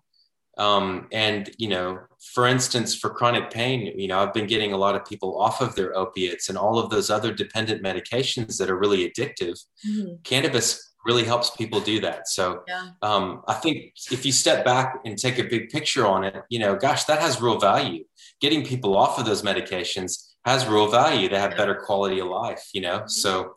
Um, 0.57 1.07
and 1.11 1.49
you 1.57 1.67
know, 1.67 1.99
for 2.33 2.47
instance, 2.47 2.95
for 2.95 3.09
chronic 3.09 3.49
pain, 3.49 3.97
you 3.97 4.07
know, 4.07 4.19
I've 4.19 4.33
been 4.33 4.47
getting 4.47 4.73
a 4.73 4.77
lot 4.77 4.95
of 4.95 5.05
people 5.05 5.39
off 5.39 5.61
of 5.61 5.75
their 5.75 5.97
opiates 5.97 6.49
and 6.49 6.57
all 6.57 6.77
of 6.77 6.89
those 6.89 7.09
other 7.09 7.33
dependent 7.33 7.83
medications 7.83 8.57
that 8.57 8.69
are 8.69 8.77
really 8.77 9.09
addictive. 9.09 9.59
Mm-hmm. 9.87 10.15
Cannabis 10.23 10.93
really 11.05 11.23
helps 11.23 11.49
people 11.49 11.79
do 11.79 11.99
that. 12.01 12.27
So 12.27 12.63
yeah. 12.67 12.89
um, 13.01 13.41
I 13.47 13.53
think 13.55 13.93
if 14.11 14.25
you 14.25 14.31
step 14.31 14.63
back 14.63 14.99
and 15.05 15.17
take 15.17 15.37
a 15.37 15.43
big 15.43 15.69
picture 15.69 16.05
on 16.05 16.23
it, 16.23 16.43
you 16.49 16.59
know, 16.59 16.75
gosh, 16.75 17.03
that 17.05 17.19
has 17.19 17.41
real 17.41 17.59
value. 17.59 18.05
Getting 18.39 18.63
people 18.65 18.95
off 18.95 19.19
of 19.19 19.25
those 19.25 19.41
medications 19.41 20.33
has 20.45 20.65
real 20.65 20.89
value. 20.89 21.29
They 21.29 21.39
have 21.39 21.57
better 21.57 21.75
quality 21.75 22.19
of 22.19 22.27
life, 22.27 22.69
you 22.73 22.81
know. 22.81 22.99
Mm-hmm. 22.99 23.07
So 23.09 23.55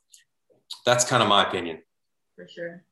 that's 0.85 1.05
kind 1.05 1.23
of 1.23 1.29
my 1.29 1.47
opinion. 1.47 1.83
For 2.35 2.49
sure. 2.49 2.85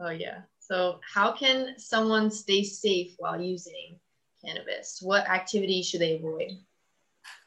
Oh 0.00 0.10
yeah. 0.10 0.42
So 0.66 1.00
how 1.14 1.32
can 1.32 1.78
someone 1.78 2.30
stay 2.30 2.64
safe 2.64 3.14
while 3.18 3.40
using 3.40 4.00
cannabis? 4.44 4.98
What 5.00 5.28
activities 5.28 5.86
should 5.88 6.00
they 6.00 6.16
avoid? 6.16 6.52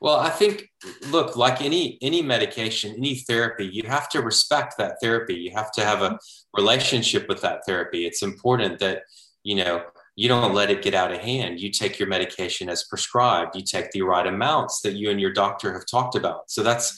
Well, 0.02 0.18
I 0.18 0.30
think 0.30 0.70
look, 1.10 1.36
like 1.36 1.62
any 1.62 1.98
any 2.02 2.22
medication, 2.22 2.96
any 2.96 3.16
therapy, 3.16 3.66
you 3.66 3.84
have 3.88 4.08
to 4.10 4.22
respect 4.22 4.76
that 4.78 4.98
therapy. 5.02 5.36
You 5.36 5.52
have 5.52 5.72
to 5.74 5.84
have 5.84 6.02
a 6.02 6.18
relationship 6.56 7.28
with 7.28 7.42
that 7.42 7.66
therapy. 7.66 8.06
It's 8.06 8.24
important 8.24 8.80
that, 8.80 9.04
you 9.44 9.56
know, 9.56 9.84
you 10.16 10.30
don't 10.30 10.54
let 10.54 10.70
it 10.70 10.82
get 10.82 10.94
out 10.94 11.12
of 11.12 11.20
hand. 11.20 11.60
You 11.60 11.72
take 11.72 12.00
your 12.00 12.08
medication 12.08 12.70
as 12.70 12.84
prescribed. 12.86 13.56
You 13.56 13.64
take 13.64 13.92
the 13.92 14.02
right 14.02 14.28
amounts 14.28 14.82
that 14.82 14.94
you 14.94 15.10
and 15.10 15.20
your 15.20 15.34
doctor 15.34 15.74
have 15.74 15.86
talked 15.86 16.16
about. 16.16 16.50
So 16.50 16.64
that's 16.64 16.98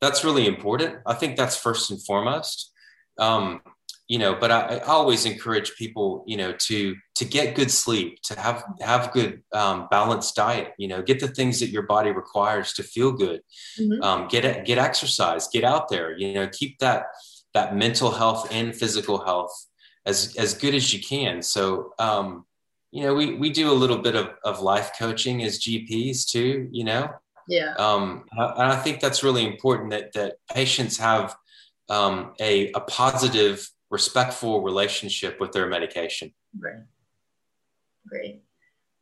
that's 0.00 0.24
really 0.24 0.46
important. 0.46 0.98
I 1.06 1.14
think 1.14 1.36
that's 1.36 1.56
first 1.56 1.90
and 1.90 2.00
foremost. 2.04 2.72
Um, 3.18 3.62
you 4.08 4.18
know 4.18 4.34
but 4.34 4.50
I, 4.50 4.76
I, 4.76 4.78
always 4.84 5.26
encourage 5.26 5.74
people 5.76 6.24
you 6.26 6.36
know 6.36 6.52
to 6.52 6.94
to 7.16 7.24
get 7.24 7.54
good 7.54 7.70
sleep 7.70 8.20
to 8.22 8.38
have 8.38 8.64
have 8.80 9.12
good 9.12 9.42
um, 9.52 9.88
balanced 9.90 10.36
diet 10.36 10.72
you 10.78 10.88
know 10.88 11.02
get 11.02 11.20
the 11.20 11.28
things 11.28 11.60
that 11.60 11.70
your 11.70 11.82
body 11.82 12.10
requires 12.10 12.72
to 12.74 12.82
feel 12.82 13.12
good. 13.12 13.40
Mm-hmm. 13.78 14.02
um, 14.02 14.28
get 14.28 14.64
get 14.64 14.78
exercise 14.78 15.48
get 15.48 15.64
out 15.64 15.88
there 15.88 16.16
you 16.16 16.34
know 16.34 16.48
keep 16.48 16.78
that 16.78 17.06
that 17.54 17.74
mental 17.74 18.10
health 18.10 18.48
and 18.50 18.74
physical 18.74 19.24
health 19.24 19.66
as 20.04 20.36
as 20.36 20.54
good 20.54 20.74
as 20.74 20.92
you 20.92 21.00
can. 21.02 21.42
So 21.42 21.92
um, 21.98 22.46
you 22.96 23.02
know 23.02 23.14
we 23.14 23.34
we 23.34 23.50
do 23.50 23.70
a 23.70 23.74
little 23.74 23.98
bit 23.98 24.14
of, 24.14 24.30
of 24.42 24.60
life 24.60 24.92
coaching 24.98 25.42
as 25.42 25.60
gps 25.60 26.26
too 26.26 26.68
you 26.70 26.84
know? 26.84 27.10
Yeah. 27.48 27.74
Um, 27.78 28.24
and 28.32 28.72
i 28.72 28.76
think 28.76 29.00
that's 29.00 29.22
really 29.22 29.46
important 29.46 29.90
that 29.90 30.12
that 30.14 30.36
patients 30.52 30.96
have 30.98 31.36
um, 31.88 32.32
a, 32.40 32.72
a 32.72 32.80
positive 32.80 33.68
respectful 34.00 34.62
relationship 34.62 35.40
with 35.40 35.52
their 35.52 35.66
medication. 35.76 36.34
Right. 36.58 36.82
Great. 38.06 38.42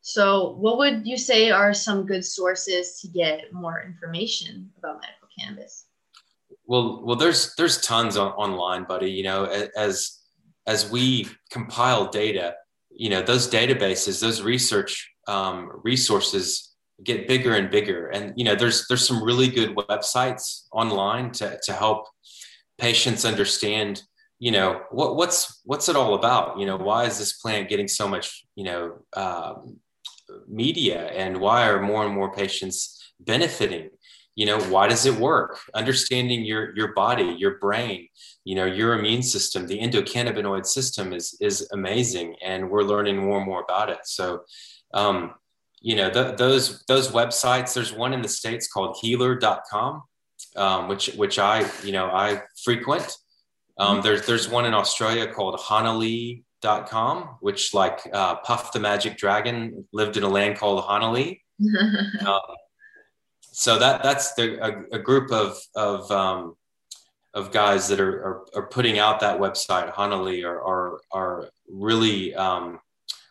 So, 0.02 0.24
what 0.64 0.78
would 0.78 1.06
you 1.06 1.16
say 1.16 1.50
are 1.50 1.74
some 1.74 2.06
good 2.06 2.24
sources 2.24 3.00
to 3.00 3.08
get 3.08 3.52
more 3.52 3.82
information 3.82 4.70
about 4.78 5.00
medical 5.00 5.28
cannabis? 5.36 5.86
Well, 6.66 7.02
well, 7.04 7.16
there's 7.16 7.54
there's 7.56 7.80
tons 7.80 8.16
on, 8.16 8.32
online, 8.32 8.84
buddy. 8.84 9.10
You 9.10 9.24
know, 9.24 9.44
as 9.76 10.20
as 10.66 10.90
we 10.90 11.28
compile 11.50 12.08
data, 12.08 12.54
you 12.90 13.10
know, 13.10 13.22
those 13.22 13.48
databases, 13.48 14.20
those 14.20 14.42
research 14.42 14.92
um, 15.26 15.70
resources 15.82 16.74
get 17.02 17.26
bigger 17.26 17.54
and 17.54 17.70
bigger, 17.70 18.08
and 18.08 18.32
you 18.36 18.44
know, 18.44 18.54
there's 18.54 18.86
there's 18.88 19.06
some 19.08 19.24
really 19.24 19.48
good 19.48 19.74
websites 19.74 20.66
online 20.70 21.32
to 21.32 21.58
to 21.64 21.72
help 21.72 22.06
patients 22.78 23.24
understand 23.24 24.02
you 24.44 24.50
know 24.50 24.82
what, 24.90 25.16
what's 25.16 25.62
what's 25.64 25.88
it 25.88 25.96
all 25.96 26.12
about? 26.12 26.58
You 26.58 26.66
know 26.66 26.76
why 26.76 27.06
is 27.06 27.18
this 27.18 27.32
plant 27.32 27.70
getting 27.70 27.88
so 27.88 28.06
much 28.06 28.44
you 28.56 28.64
know 28.64 28.98
um, 29.16 29.80
media 30.46 31.06
and 31.06 31.40
why 31.40 31.66
are 31.66 31.80
more 31.80 32.04
and 32.04 32.14
more 32.14 32.30
patients 32.30 32.78
benefiting? 33.18 33.88
You 34.34 34.44
know 34.44 34.60
why 34.64 34.86
does 34.88 35.06
it 35.06 35.14
work? 35.14 35.60
Understanding 35.72 36.44
your 36.44 36.76
your 36.76 36.92
body 36.92 37.34
your 37.38 37.58
brain 37.58 38.08
you 38.44 38.54
know 38.54 38.66
your 38.66 38.98
immune 38.98 39.22
system 39.22 39.66
the 39.66 39.78
endocannabinoid 39.78 40.66
system 40.66 41.14
is 41.14 41.38
is 41.40 41.66
amazing 41.72 42.36
and 42.44 42.68
we're 42.68 42.82
learning 42.82 43.16
more 43.16 43.38
and 43.38 43.46
more 43.46 43.62
about 43.62 43.88
it. 43.88 44.00
So 44.04 44.42
um, 44.92 45.32
you 45.80 45.96
know 45.96 46.10
th- 46.10 46.36
those 46.36 46.84
those 46.84 47.08
websites 47.12 47.72
there's 47.72 47.94
one 47.94 48.12
in 48.12 48.20
the 48.20 48.28
states 48.28 48.68
called 48.68 48.98
healer.com 49.00 50.02
um, 50.56 50.88
which 50.88 51.06
which 51.14 51.38
i 51.38 51.66
you 51.82 51.92
know 51.92 52.06
i 52.06 52.42
frequent 52.62 53.16
um, 53.78 54.02
there's 54.02 54.26
there's 54.26 54.48
one 54.48 54.64
in 54.66 54.74
Australia 54.74 55.26
called 55.26 55.58
Honahlee.com, 55.58 57.36
which 57.40 57.74
like 57.74 58.00
uh, 58.12 58.36
Puff 58.36 58.72
the 58.72 58.80
Magic 58.80 59.16
Dragon 59.16 59.86
lived 59.92 60.16
in 60.16 60.22
a 60.22 60.28
land 60.28 60.58
called 60.58 60.84
Honahlee. 60.84 61.40
um, 62.26 62.40
so 63.42 63.78
that 63.78 64.02
that's 64.02 64.34
the, 64.34 64.58
a, 64.64 64.96
a 64.96 64.98
group 64.98 65.32
of 65.32 65.58
of 65.74 66.10
um, 66.10 66.56
of 67.34 67.50
guys 67.50 67.88
that 67.88 68.00
are, 68.00 68.24
are, 68.24 68.46
are 68.54 68.66
putting 68.68 68.98
out 68.98 69.20
that 69.20 69.40
website 69.40 69.92
Honahlee 69.92 70.44
are 70.44 70.62
are, 70.62 71.00
are 71.12 71.50
really 71.68 72.34
um, 72.34 72.78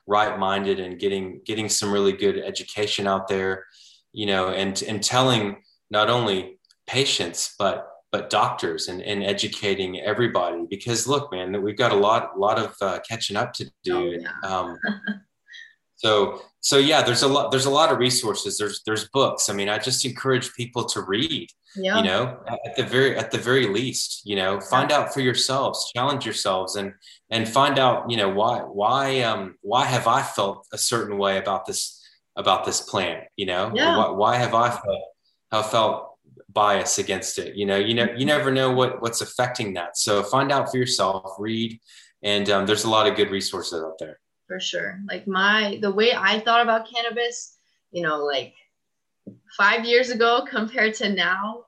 right 0.07 0.37
minded 0.37 0.81
and 0.81 0.99
getting 0.99 1.39
getting 1.45 1.69
some 1.69 1.91
really 1.91 2.11
good 2.13 2.37
education 2.37 3.07
out 3.07 3.29
there, 3.29 3.65
you 4.11 4.25
know, 4.25 4.49
and 4.49 4.81
and 4.83 5.01
telling 5.01 5.63
not 5.89 6.09
only 6.09 6.59
patients 6.85 7.55
but 7.57 7.92
but 8.13 8.29
doctors 8.29 8.87
and, 8.89 9.01
and 9.01 9.23
educating 9.23 9.99
everybody 9.99 10.65
because 10.69 11.07
look 11.07 11.31
man 11.33 11.61
we've 11.61 11.77
got 11.77 11.91
a 11.91 11.95
lot 11.95 12.39
lot 12.39 12.59
of 12.59 12.75
uh, 12.79 12.99
catching 13.09 13.35
up 13.35 13.51
to 13.51 13.65
do 13.83 13.97
oh, 13.97 14.11
yeah. 14.11 14.49
um, 14.49 14.77
so 15.95 16.39
so 16.61 16.77
yeah 16.77 17.01
there's 17.01 17.23
a 17.23 17.27
lot 17.27 17.49
there's 17.51 17.65
a 17.65 17.69
lot 17.69 17.91
of 17.91 17.97
resources 17.97 18.57
there's 18.57 18.83
there's 18.85 19.09
books 19.09 19.49
i 19.49 19.53
mean 19.53 19.67
i 19.67 19.77
just 19.77 20.05
encourage 20.05 20.53
people 20.53 20.85
to 20.85 21.01
read 21.01 21.49
yeah. 21.75 21.97
you 21.97 22.03
know 22.03 22.39
at 22.65 22.75
the 22.75 22.83
very 22.83 23.17
at 23.17 23.31
the 23.31 23.37
very 23.37 23.67
least 23.67 24.21
you 24.25 24.35
know 24.35 24.59
find 24.59 24.91
out 24.91 25.11
for 25.11 25.21
yourselves 25.21 25.91
challenge 25.95 26.23
yourselves 26.23 26.75
and 26.75 26.93
and 27.31 27.49
find 27.49 27.79
out 27.79 28.09
you 28.09 28.15
know 28.15 28.29
why 28.29 28.59
why 28.59 29.21
um 29.21 29.55
why 29.61 29.85
have 29.85 30.07
i 30.07 30.21
felt 30.21 30.67
a 30.71 30.77
certain 30.77 31.17
way 31.17 31.37
about 31.39 31.65
this 31.65 31.99
about 32.35 32.63
this 32.63 32.79
plant 32.81 33.23
you 33.37 33.47
know 33.47 33.71
yeah. 33.73 33.97
why, 33.97 34.09
why 34.11 34.35
have 34.37 34.53
i 34.53 34.69
felt 34.69 35.01
have 35.51 35.69
felt 35.71 36.12
bias 36.53 36.97
against 36.97 37.39
it. 37.39 37.55
You 37.55 37.65
know, 37.65 37.77
you 37.77 37.93
know, 37.93 38.07
you 38.15 38.25
never 38.25 38.51
know 38.51 38.71
what 38.71 39.01
what's 39.01 39.21
affecting 39.21 39.73
that. 39.73 39.97
So 39.97 40.23
find 40.23 40.51
out 40.51 40.71
for 40.71 40.77
yourself, 40.77 41.35
read, 41.39 41.79
and 42.21 42.49
um, 42.49 42.65
there's 42.65 42.83
a 42.83 42.89
lot 42.89 43.07
of 43.07 43.15
good 43.15 43.31
resources 43.31 43.83
out 43.83 43.97
there. 43.99 44.19
For 44.47 44.59
sure. 44.59 44.99
Like 45.07 45.27
my 45.27 45.79
the 45.81 45.91
way 45.91 46.13
I 46.13 46.39
thought 46.39 46.61
about 46.61 46.89
cannabis, 46.89 47.57
you 47.91 48.03
know, 48.03 48.23
like 48.23 48.53
five 49.57 49.85
years 49.85 50.09
ago 50.09 50.45
compared 50.49 50.95
to 50.95 51.09
now, 51.09 51.65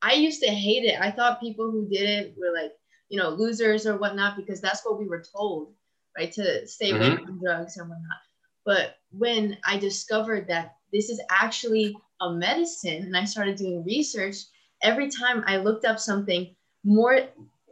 I 0.00 0.14
used 0.14 0.42
to 0.42 0.48
hate 0.48 0.84
it. 0.84 1.00
I 1.00 1.10
thought 1.10 1.40
people 1.40 1.70
who 1.70 1.88
did 1.88 2.08
it 2.08 2.34
were 2.38 2.52
like, 2.52 2.72
you 3.08 3.18
know, 3.18 3.30
losers 3.30 3.86
or 3.86 3.96
whatnot 3.96 4.36
because 4.36 4.60
that's 4.60 4.84
what 4.84 4.98
we 4.98 5.06
were 5.06 5.24
told, 5.34 5.74
right? 6.16 6.32
To 6.32 6.66
stay 6.66 6.90
away 6.90 7.10
mm-hmm. 7.10 7.24
from 7.24 7.40
drugs 7.40 7.76
and 7.76 7.88
whatnot. 7.88 8.18
But 8.64 8.96
when 9.10 9.58
I 9.66 9.78
discovered 9.78 10.48
that 10.48 10.76
this 10.92 11.08
is 11.08 11.20
actually 11.30 11.96
a 12.20 12.32
medicine 12.32 13.02
and 13.04 13.16
I 13.16 13.24
started 13.24 13.56
doing 13.56 13.84
research, 13.84 14.36
every 14.82 15.10
time 15.10 15.44
I 15.46 15.56
looked 15.56 15.84
up 15.84 15.98
something, 15.98 16.54
more 16.84 17.20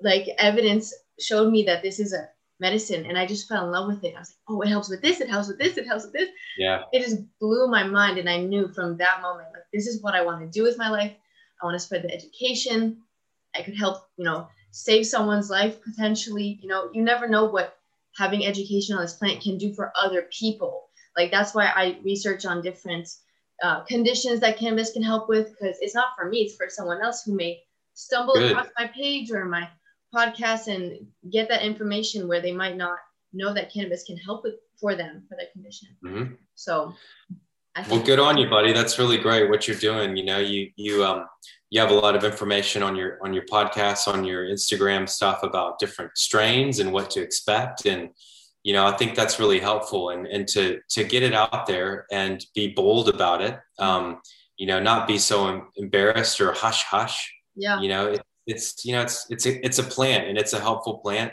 like 0.03 0.29
evidence 0.39 0.93
showed 1.19 1.51
me 1.53 1.63
that 1.65 1.83
this 1.83 2.01
is 2.01 2.13
a 2.13 2.29
medicine 2.61 3.07
and 3.07 3.19
I 3.19 3.27
just 3.27 3.49
fell 3.49 3.65
in 3.65 3.71
love 3.71 3.89
with 3.89 4.05
it. 4.05 4.15
I 4.15 4.21
was 4.21 4.31
like, 4.31 4.57
oh, 4.57 4.61
it 4.63 4.69
helps 4.69 4.91
with 4.91 5.03
this, 5.03 5.21
it 5.21 5.29
helps 5.29 5.49
with 5.49 5.59
this, 5.59 5.77
it 5.77 5.87
helps 5.87 6.05
with 6.05 6.13
this. 6.13 6.29
Yeah. 6.59 6.83
It 6.93 7.03
just 7.03 7.23
blew 7.41 7.69
my 7.69 7.83
mind. 7.83 8.19
And 8.19 8.29
I 8.29 8.39
knew 8.39 8.69
from 8.69 8.97
that 8.99 9.23
moment, 9.23 9.49
like, 9.53 9.63
this 9.73 9.87
is 9.87 10.03
what 10.03 10.15
I 10.15 10.23
want 10.23 10.41
to 10.41 10.47
do 10.47 10.63
with 10.63 10.79
my 10.79 10.91
life. 10.91 11.13
I 11.61 11.67
want 11.67 11.75
to 11.75 11.81
spread 11.81 12.03
the 12.03 12.13
education. 12.13 12.99
I 13.55 13.63
could 13.63 13.77
help, 13.77 14.05
you 14.17 14.25
know, 14.25 14.49
save 14.71 15.07
someone's 15.07 15.51
life 15.51 15.83
potentially. 15.83 16.59
You 16.63 16.69
know, 16.69 16.91
you 16.93 17.03
never 17.03 17.29
know 17.29 17.47
what 17.47 17.80
having 18.17 18.45
education 18.45 18.97
on 18.97 19.03
this 19.03 19.15
plant 19.15 19.43
can 19.43 19.59
do 19.59 19.73
for 19.73 19.93
other 19.97 20.29
people. 20.31 20.89
Like, 21.17 21.31
that's 21.31 21.55
why 21.55 21.67
I 21.67 21.99
research 22.03 22.47
on 22.47 22.63
different 22.63 23.09
uh, 23.63 23.81
conditions 23.81 24.41
that 24.41 24.59
cannabis 24.59 24.93
can 24.93 25.03
help 25.03 25.29
with 25.29 25.51
because 25.51 25.77
it's 25.81 25.95
not 25.95 26.17
for 26.17 26.29
me, 26.29 26.39
it's 26.39 26.57
for 26.57 26.69
someone 26.69 27.03
else 27.03 27.23
who 27.25 27.35
may 27.35 27.61
stumble 27.95 28.35
Good. 28.35 28.53
across 28.53 28.69
my 28.79 28.87
page 28.87 29.31
or 29.31 29.45
my 29.45 29.69
podcast 30.15 30.67
and 30.69 31.07
get 31.31 31.49
that 31.49 31.63
information 31.63 32.27
where 32.27 32.41
they 32.41 32.53
might 32.53 32.77
not 32.77 32.99
know 33.33 33.53
that 33.53 33.73
cannabis 33.73 34.05
can 34.05 34.17
help 34.17 34.45
with 34.45 34.55
for 34.81 34.95
them 34.95 35.25
for 35.29 35.37
that 35.37 35.53
condition. 35.53 35.89
Mm-hmm. 36.05 36.35
So, 36.55 36.95
well, 37.89 38.03
good 38.03 38.19
on 38.19 38.37
you, 38.39 38.49
buddy. 38.49 38.73
That's 38.73 38.99
really 38.99 39.19
great 39.19 39.49
what 39.49 39.67
you're 39.67 39.77
doing. 39.77 40.17
You 40.17 40.25
know, 40.25 40.39
you 40.39 40.71
you 40.77 41.05
um 41.05 41.27
you 41.71 41.81
have 41.81 41.91
a 41.91 41.95
lot 41.95 42.17
of 42.17 42.25
information 42.25 42.83
on 42.83 42.97
your 42.97 43.19
on 43.23 43.33
your 43.33 43.45
podcast, 43.47 44.13
on 44.13 44.25
your 44.25 44.45
Instagram 44.45 45.09
stuff 45.09 45.43
about 45.43 45.79
different 45.79 46.17
strains 46.17 46.79
and 46.81 46.93
what 46.93 47.11
to 47.11 47.21
expect 47.21 47.87
and 47.87 48.11
you 48.63 48.75
know 48.75 48.87
i 48.87 48.95
think 48.95 49.15
that's 49.15 49.41
really 49.41 49.59
helpful 49.59 50.11
and 50.11 50.27
and 50.27 50.47
to 50.47 50.81
to 50.91 51.03
get 51.03 51.23
it 51.23 51.33
out 51.33 51.65
there 51.65 52.05
and 52.13 52.45
be 52.55 52.69
bold 52.69 53.09
about 53.09 53.41
it 53.41 53.59
um 53.79 54.21
you 54.59 54.67
know 54.67 54.79
not 54.79 55.09
be 55.09 55.17
so 55.17 55.67
embarrassed 55.77 56.43
or 56.43 56.53
hush 56.53 56.83
hush 56.85 57.33
yeah 57.57 57.81
you 57.81 57.89
know 57.89 58.09
it, 58.09 58.23
it's 58.47 58.85
you 58.85 58.93
know 58.93 59.01
it's 59.01 59.27
it's 59.31 59.47
a, 59.47 59.65
it's 59.65 59.79
a 59.79 59.83
plant 59.83 60.29
and 60.29 60.37
it's 60.37 60.53
a 60.53 60.61
helpful 60.61 60.99
plant 60.99 61.33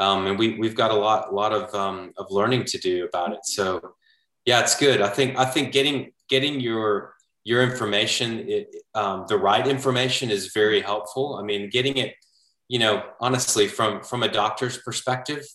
um, 0.00 0.26
and 0.26 0.38
we 0.38 0.58
we've 0.58 0.74
got 0.74 0.90
a 0.90 0.94
lot 0.94 1.30
a 1.30 1.34
lot 1.34 1.52
of 1.52 1.72
um, 1.74 2.12
of 2.16 2.30
learning 2.30 2.64
to 2.64 2.78
do 2.78 3.04
about 3.04 3.32
it. 3.32 3.44
So 3.44 3.94
yeah, 4.46 4.60
it's 4.60 4.76
good. 4.76 5.00
I 5.00 5.08
think 5.08 5.38
I 5.38 5.44
think 5.44 5.72
getting 5.72 6.12
getting 6.28 6.60
your 6.60 7.14
your 7.44 7.62
information, 7.62 8.48
it, 8.48 8.76
um, 8.94 9.24
the 9.28 9.36
right 9.36 9.66
information, 9.66 10.30
is 10.30 10.52
very 10.52 10.80
helpful. 10.80 11.36
I 11.36 11.42
mean, 11.42 11.70
getting 11.70 11.96
it, 11.96 12.14
you 12.68 12.78
know, 12.78 13.02
honestly, 13.20 13.66
from 13.68 14.02
from 14.02 14.22
a 14.22 14.28
doctor's 14.28 14.78
perspective, 14.78 15.46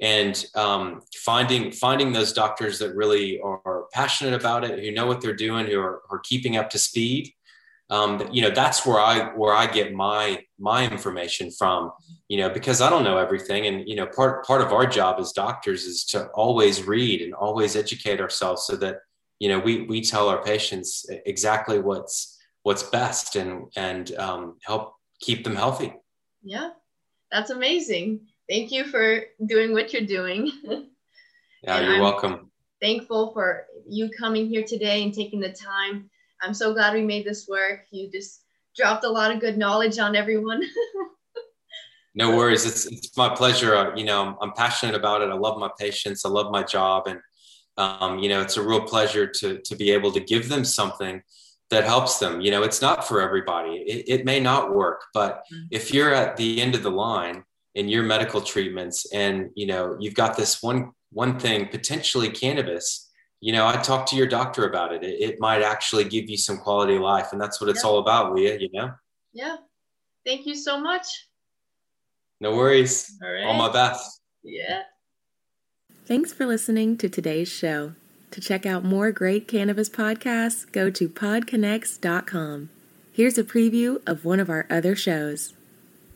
and 0.00 0.44
um, 0.54 1.02
finding 1.14 1.72
finding 1.72 2.12
those 2.12 2.32
doctors 2.32 2.78
that 2.78 2.94
really 2.94 3.40
are 3.40 3.84
passionate 3.92 4.34
about 4.34 4.64
it, 4.64 4.82
who 4.82 4.90
know 4.90 5.06
what 5.06 5.20
they're 5.20 5.34
doing, 5.34 5.66
who 5.66 5.78
are, 5.78 6.02
are 6.10 6.20
keeping 6.20 6.56
up 6.56 6.70
to 6.70 6.78
speed. 6.78 7.32
Um, 7.90 8.28
you 8.32 8.42
know, 8.42 8.50
that's 8.50 8.86
where 8.86 9.00
I 9.00 9.34
where 9.36 9.54
I 9.54 9.66
get 9.66 9.92
my 9.92 10.44
my 10.58 10.88
information 10.88 11.50
from. 11.50 11.92
You 12.28 12.38
know, 12.38 12.50
because 12.50 12.80
I 12.80 12.88
don't 12.88 13.02
know 13.02 13.18
everything, 13.18 13.66
and 13.66 13.88
you 13.88 13.96
know, 13.96 14.06
part 14.06 14.44
part 14.46 14.62
of 14.62 14.72
our 14.72 14.86
job 14.86 15.18
as 15.18 15.32
doctors 15.32 15.84
is 15.84 16.04
to 16.06 16.26
always 16.28 16.84
read 16.84 17.20
and 17.22 17.34
always 17.34 17.74
educate 17.74 18.20
ourselves 18.20 18.66
so 18.66 18.76
that 18.76 18.98
you 19.38 19.48
know 19.48 19.58
we 19.58 19.82
we 19.82 20.00
tell 20.00 20.28
our 20.28 20.42
patients 20.42 21.06
exactly 21.26 21.80
what's 21.80 22.38
what's 22.62 22.84
best 22.84 23.36
and 23.36 23.66
and 23.76 24.14
um, 24.16 24.58
help 24.62 24.94
keep 25.20 25.42
them 25.42 25.56
healthy. 25.56 25.92
Yeah, 26.42 26.70
that's 27.32 27.50
amazing 27.50 28.20
thank 28.50 28.72
you 28.72 28.84
for 28.84 29.22
doing 29.46 29.72
what 29.72 29.92
you're 29.92 30.04
doing. 30.04 30.50
yeah, 31.62 31.80
you're 31.80 31.94
I'm 31.94 32.00
welcome. 32.00 32.50
Thankful 32.82 33.32
for 33.32 33.66
you 33.88 34.10
coming 34.18 34.48
here 34.48 34.64
today 34.64 35.02
and 35.02 35.14
taking 35.14 35.40
the 35.40 35.52
time. 35.52 36.10
I'm 36.42 36.54
so 36.54 36.72
glad 36.72 36.94
we 36.94 37.02
made 37.02 37.24
this 37.24 37.46
work. 37.48 37.80
You 37.90 38.10
just 38.10 38.42
dropped 38.76 39.04
a 39.04 39.08
lot 39.08 39.32
of 39.32 39.40
good 39.40 39.58
knowledge 39.58 39.98
on 39.98 40.16
everyone. 40.16 40.62
no 42.14 42.36
worries. 42.36 42.66
It's, 42.66 42.86
it's 42.86 43.16
my 43.16 43.34
pleasure. 43.34 43.74
Uh, 43.74 43.94
you 43.94 44.04
know, 44.04 44.36
I'm, 44.40 44.52
passionate 44.52 44.94
about 44.94 45.22
it. 45.22 45.30
I 45.30 45.34
love 45.34 45.58
my 45.58 45.70
patients. 45.78 46.24
I 46.24 46.28
love 46.28 46.50
my 46.50 46.62
job. 46.62 47.06
And, 47.06 47.20
um, 47.76 48.18
you 48.18 48.28
know, 48.28 48.40
it's 48.40 48.56
a 48.56 48.62
real 48.62 48.82
pleasure 48.82 49.26
to, 49.26 49.58
to 49.58 49.76
be 49.76 49.90
able 49.90 50.12
to 50.12 50.20
give 50.20 50.48
them 50.48 50.64
something 50.64 51.22
that 51.70 51.84
helps 51.84 52.18
them. 52.18 52.40
You 52.40 52.50
know, 52.50 52.62
it's 52.62 52.82
not 52.82 53.06
for 53.06 53.20
everybody. 53.20 53.76
It, 53.76 54.20
it 54.20 54.24
may 54.24 54.40
not 54.40 54.74
work, 54.74 55.02
but 55.14 55.44
mm-hmm. 55.52 55.66
if 55.70 55.92
you're 55.92 56.14
at 56.14 56.36
the 56.36 56.60
end 56.60 56.74
of 56.74 56.82
the 56.82 56.90
line 56.90 57.44
in 57.74 57.88
your 57.88 58.02
medical 58.02 58.40
treatments 58.40 59.12
and 59.12 59.50
you 59.54 59.66
know 59.66 59.96
you've 60.00 60.14
got 60.14 60.36
this 60.36 60.62
one 60.62 60.90
one 61.12 61.38
thing 61.38 61.68
potentially 61.68 62.28
cannabis 62.28 63.09
you 63.40 63.52
know 63.52 63.66
i 63.66 63.76
talk 63.76 64.06
to 64.06 64.16
your 64.16 64.26
doctor 64.26 64.68
about 64.68 64.92
it. 64.92 65.02
It, 65.02 65.20
it 65.20 65.40
might 65.40 65.62
actually 65.62 66.04
give 66.04 66.28
you 66.28 66.36
some 66.36 66.58
quality 66.58 66.96
of 66.96 67.02
life 67.02 67.32
and 67.32 67.40
that's 67.40 67.60
what 67.60 67.70
it's 67.70 67.82
yeah. 67.82 67.90
all 67.90 67.98
about 67.98 68.34
leah 68.34 68.58
you 68.58 68.68
know? 68.72 68.92
Yeah. 69.32 69.56
Thank 70.26 70.46
you 70.46 70.54
so 70.54 70.80
much. 70.80 71.06
No 72.40 72.54
worries. 72.54 73.16
All, 73.22 73.30
right. 73.30 73.44
all 73.44 73.54
my 73.54 73.70
best. 73.72 74.20
Yeah. 74.42 74.82
Thanks 76.06 76.32
for 76.32 76.46
listening 76.46 76.96
to 76.98 77.08
today's 77.08 77.48
show. 77.48 77.94
To 78.32 78.40
check 78.40 78.64
out 78.64 78.84
more 78.84 79.10
great 79.10 79.48
cannabis 79.48 79.88
podcasts 79.88 80.70
go 80.70 80.88
to 80.90 81.08
podconnects.com 81.08 82.70
here's 83.12 83.36
a 83.36 83.42
preview 83.42 84.00
of 84.06 84.24
one 84.24 84.38
of 84.38 84.48
our 84.48 84.66
other 84.70 84.94
shows 84.94 85.52